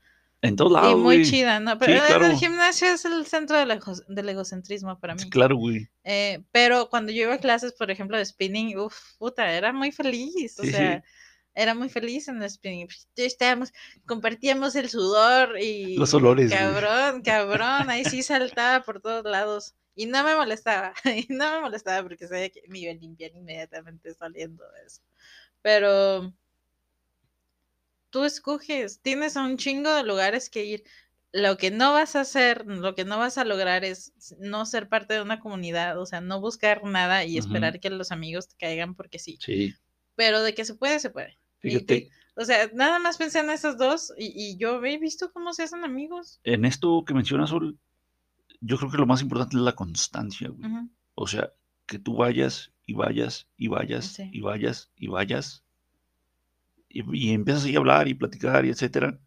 [0.42, 1.24] En todos Y lados, muy güey.
[1.24, 1.78] chida, ¿no?
[1.78, 2.26] Pero Sí, claro.
[2.26, 5.22] el gimnasio es el centro del, ego- del egocentrismo para mí.
[5.22, 5.88] Sí, Claro, güey.
[6.04, 9.90] Eh, pero cuando yo iba a clases, por ejemplo, de spinning, uff, puta, era muy
[9.92, 10.58] feliz.
[10.58, 11.02] O Sí, sea,
[11.54, 12.86] era muy feliz en el spinning.
[12.86, 13.72] Pues, estábamos,
[14.06, 15.96] compartíamos el sudor y.
[15.96, 16.58] Los olores, güey.
[16.58, 19.74] Cabrón, cabrón, ahí sí saltaba por todos lados.
[19.98, 23.30] Y no me molestaba, y no me molestaba porque sabía que me iba a limpiar
[23.34, 25.00] inmediatamente saliendo de eso.
[25.62, 26.32] Pero
[28.10, 30.84] tú escoges, tienes a un chingo de lugares que ir.
[31.32, 34.88] Lo que no vas a hacer, lo que no vas a lograr es no ser
[34.88, 38.56] parte de una comunidad, o sea, no buscar nada y esperar que los amigos te
[38.56, 39.36] caigan porque sí.
[39.40, 39.74] Sí,
[40.14, 41.36] Pero de que se puede, se puede.
[41.58, 41.84] Fíjate.
[41.84, 45.52] te- o sea, nada más pensé en esos dos y, y yo he visto cómo
[45.52, 46.40] se hacen amigos.
[46.44, 47.78] en esto que mencionas, Sol,
[48.60, 50.70] yo creo que lo más importante es la constancia, güey.
[51.14, 51.52] O sea,
[51.86, 54.30] que tú vayas y vayas y vayas Sí.
[54.32, 55.64] y vayas y vayas
[56.88, 59.18] y, y empiezas ahí a hablar y platicar y etcétera.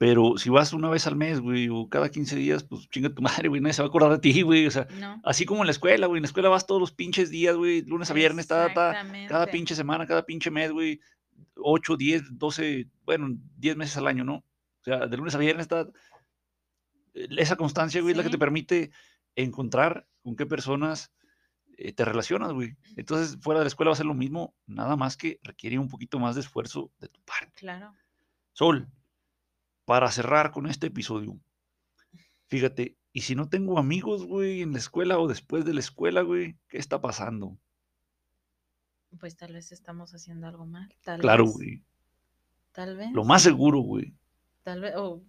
[0.00, 3.20] Pero si vas una vez al mes, güey, o cada 15 días, pues chinga tu
[3.46, 4.66] madre, güey, nadie se va a acordar de ti, güey.
[4.66, 5.20] O sea, No.
[5.24, 6.18] así como en la escuela, güey.
[6.18, 8.92] En la escuela vas todos los pinches días, güey, lunes a viernes, ta, ta,
[9.28, 11.00] cada pinche semana, cada pinche mes, güey.
[11.56, 14.36] 8, 10, 12, bueno, 10 meses al año, ¿no?
[14.36, 15.88] O sea, de lunes a viernes está.
[17.14, 18.38] Esa constancia, güey, es la que te Sí.
[18.40, 18.90] permite
[19.34, 21.12] encontrar con qué personas
[21.78, 22.76] eh, te relacionas, güey.
[22.96, 25.88] Entonces, fuera de la escuela va a ser lo mismo, nada más que requiere un
[25.88, 27.52] poquito más de esfuerzo de tu parte.
[27.54, 27.94] Claro.
[28.52, 28.88] Sol,
[29.84, 31.38] para cerrar con este episodio,
[32.48, 36.22] fíjate, y si no tengo amigos, güey, en la escuela o después de la escuela,
[36.22, 37.56] güey, ¿qué está pasando?
[39.18, 40.94] Pues tal vez estamos haciendo algo mal.
[41.02, 41.52] Tal Claro, vez.
[41.54, 41.82] güey.
[42.72, 43.10] Tal vez.
[43.12, 44.14] Lo más seguro, güey.
[44.62, 44.94] Tal vez.
[44.96, 45.22] O,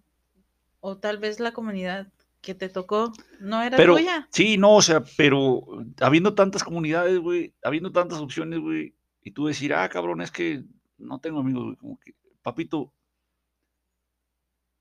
[0.80, 4.28] o tal vez la comunidad que te tocó no era Pero, tuya.
[4.32, 5.62] sí, no, o sea, pero
[6.00, 10.64] habiendo tantas comunidades, güey, habiendo tantas opciones, güey, y tú decir, ah, cabrón, es que
[10.98, 12.92] no tengo amigos, güey, como que, papito,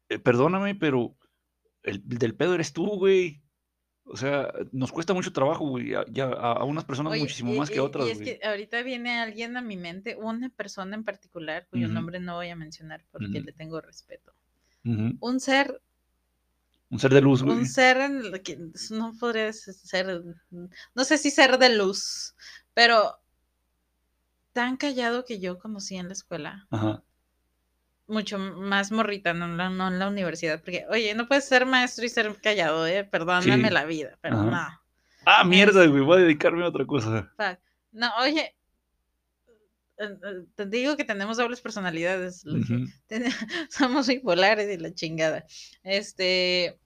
[0.10, 1.16] eh, perdóname, pero
[1.84, 3.42] el del pedo eres tú, güey.
[4.12, 7.60] O sea, nos cuesta mucho trabajo, güey, a, ya a, unas personas Oye, muchísimo y-
[7.60, 8.40] más que a otras, Y es güey.
[8.40, 12.50] que ahorita viene alguien a mi mente, una persona en particular, cuyo nombre no voy
[12.50, 14.34] a mencionar porque le tengo respeto.
[14.84, 15.80] Un ser,
[16.92, 17.56] Un ser de luz, güey.
[17.58, 18.58] un ser en que
[18.90, 20.24] no podría ser,
[20.96, 22.36] no sé si ser de luz,
[22.74, 23.20] pero
[24.54, 26.68] tan callado que yo conocí en la escuela.
[26.72, 27.04] Ajá.
[28.08, 31.68] mucho más morrita, no, en la- no en la universidad, porque, oye, no puedes ser
[31.68, 33.04] maestro y ser callado, ¿eh?
[33.04, 33.74] Perdóname Sí.
[33.74, 34.50] la vida, pero Ajá.
[34.50, 34.82] no.
[35.28, 37.32] Ah, mierda, Este- güey, voy a dedicarme a otra cosa.
[37.92, 38.56] No, oye,
[40.56, 42.86] te digo que tenemos dobles personalidades, lo que- Ujú.
[43.08, 43.26] ten-
[43.70, 45.46] somos bipolares y la chingada.
[45.84, 46.80] Este,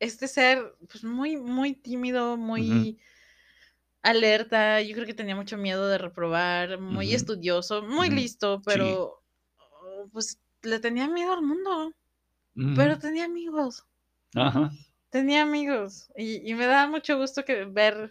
[0.00, 2.98] este ser, pues muy, muy tímido, muy
[4.02, 9.22] alerta, yo creo que tenía mucho miedo de reprobar, muy estudioso, muy listo, pero
[9.58, 11.92] oh, pues le tenía miedo al mundo.
[12.76, 13.84] Pero tenía amigos,
[14.34, 14.70] Ajá.
[15.10, 16.08] tenía amigos.
[16.16, 18.10] Y, y me daba mucho gusto que ver.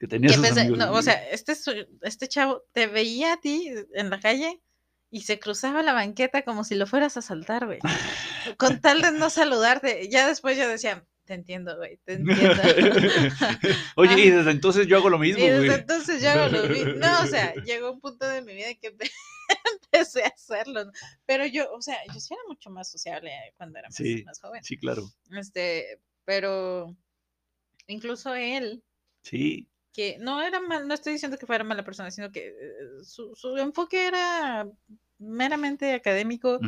[0.00, 1.02] Que tenía que sus pensé- amigos, no, o güey.
[1.04, 1.54] sea, este,
[2.02, 4.60] este chavo te veía a ti en la calle
[5.10, 7.78] y se cruzaba la banqueta como si lo fueras a saltar, güey.
[8.58, 10.08] Con tal de no saludarte.
[10.08, 12.62] Ya después yo decía, te entiendo, güey, te entiendo.
[13.96, 15.78] Oye, y desde entonces yo hago lo mismo, y desde güey.
[15.80, 16.92] entonces yo hago lo mismo.
[16.96, 19.10] No, o sea, llegó un punto de mi vida que empe-
[19.92, 20.86] empecé a hacerlo.
[20.86, 20.92] ¿no?
[21.26, 24.22] Pero yo, o sea, yo sí era mucho más sociable cuando era más, Sí.
[24.24, 24.64] más joven.
[24.64, 25.10] Sí, claro.
[25.38, 26.96] Este, pero
[27.86, 28.82] incluso él,
[29.22, 32.54] Sí, que no era mal, no estoy diciendo que fuera mala persona, sino que eh,
[33.02, 34.68] su, su enfoque era
[35.18, 36.60] meramente académico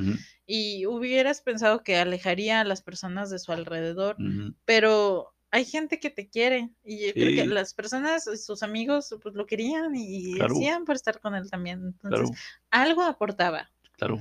[0.46, 4.16] y hubieras pensado que alejaría a las personas de su alrededor,
[4.64, 9.34] pero hay gente que te quiere y yo creo que las personas, sus amigos, pues
[9.34, 10.54] lo querían y Claro.
[10.54, 11.80] hacían por estar con él también.
[11.84, 12.30] Entonces, claro,
[12.70, 13.70] algo aportaba.
[13.96, 14.20] claro.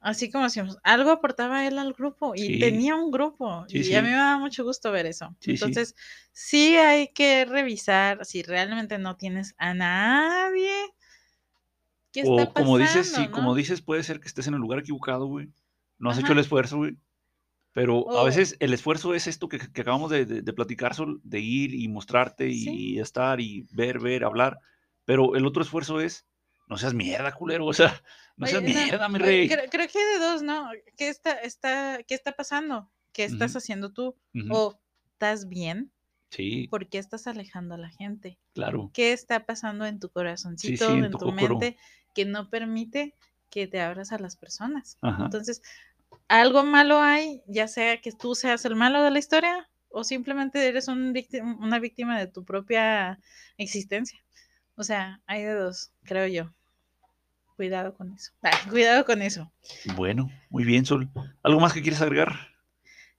[0.00, 2.58] Así como decíamos, algo aportaba él al grupo y Sí.
[2.60, 3.94] tenía un grupo Sí, y sí.
[3.96, 5.34] a mí me da mucho gusto ver eso.
[5.44, 5.94] Entonces,
[6.32, 10.70] sí hay que revisar si realmente no tienes a nadie.
[12.12, 14.78] ¿Qué está O como dices, sí, como dices, puede ser que estés en el lugar
[14.80, 15.48] equivocado, güey.
[15.98, 16.96] No has hecho el esfuerzo, güey.
[17.72, 21.20] Pero a veces el esfuerzo es esto que, que acabamos de, de- de platicar, Sol,
[21.22, 24.58] de ir y mostrarte y estar y ver, ver, hablar.
[25.04, 26.26] Pero el otro esfuerzo es,
[26.68, 27.66] no seas mierda, culero.
[27.66, 28.02] O sea,
[28.36, 29.48] no seas Oye, no, mierda, mi oye, rey.
[29.48, 30.70] creo, creo que hay de dos, ¿no?
[30.96, 32.90] ¿Qué está, está, qué está pasando?
[33.12, 34.14] ¿Qué estás haciendo tú?
[34.50, 34.78] ¿O
[35.12, 35.90] estás bien?
[36.30, 38.38] Sí, ¿Por qué estás alejando a la gente?
[38.54, 38.90] claro.
[38.92, 41.78] ¿Qué está pasando en tu corazoncito, en en tu mente,
[42.14, 43.14] que no permite
[43.50, 44.98] que te abras a las personas?
[45.00, 45.24] Ajá.
[45.24, 45.62] Entonces,
[46.28, 50.68] algo malo hay, ya sea que tú seas el malo de la historia o simplemente
[50.68, 51.14] eres un
[51.60, 53.18] una víctima de tu propia
[53.56, 54.22] existencia.
[54.76, 56.52] O sea, hay de dos, creo yo.
[57.58, 58.30] Cuidado con eso.
[58.70, 59.50] Cuidado con eso.
[59.96, 61.10] Bueno, muy bien, Sol.
[61.42, 62.54] ¿Algo más que quieres agregar?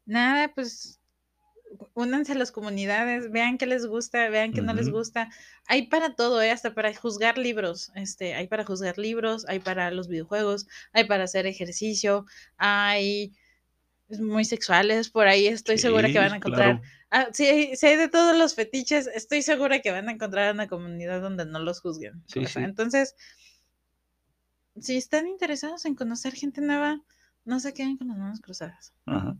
[0.06, 1.02] Nada, pues
[1.94, 5.30] únanse a las comunidades, vean qué les gusta, vean qué no les gusta.
[5.68, 6.52] Hay para todo, ¿eh?
[6.52, 7.92] hasta para juzgar libros.
[7.96, 12.26] Este, hay para juzgar libros, hay para los videojuegos, hay para hacer ejercicio,
[12.56, 13.34] hay
[14.08, 16.80] muy sexuales, por ahí estoy segura que van a encontrar.
[16.80, 16.82] claro.
[17.12, 20.70] Ah, sí, sí hay de todos los fetiches, estoy segura que van a encontrar una
[20.70, 22.24] comunidad donde no los juzguen.
[22.28, 22.46] Sí.
[22.56, 23.16] Entonces,
[24.82, 27.02] si están interesados en conocer gente nueva,
[27.46, 29.38] no se queden con las manos cruzadas Ajá.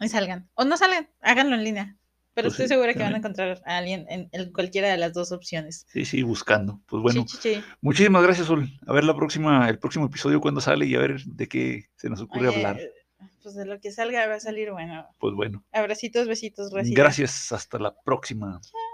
[0.00, 0.48] y salgan.
[0.54, 1.96] O no salgan, háganlo en línea.
[2.34, 4.96] Pero Pues estoy sí, segura que van a encontrar a alguien en, en cualquiera de
[4.96, 5.84] las dos opciones.
[5.90, 6.80] Sí, sí, buscando.
[6.86, 8.70] Pues bueno, Sí, sí, muchísimas gracias, Sol.
[8.86, 12.08] A ver la próxima, el próximo episodio cuando sale y a ver de qué se
[12.08, 12.80] nos ocurre Oye, hablar.
[13.42, 15.06] Pues de lo que salga va a salir bueno.
[15.18, 16.96] Pues bueno, Abracitos, besitos, rasitas.
[16.96, 17.52] gracias.
[17.52, 18.60] Hasta la próxima.
[18.62, 18.91] Chao.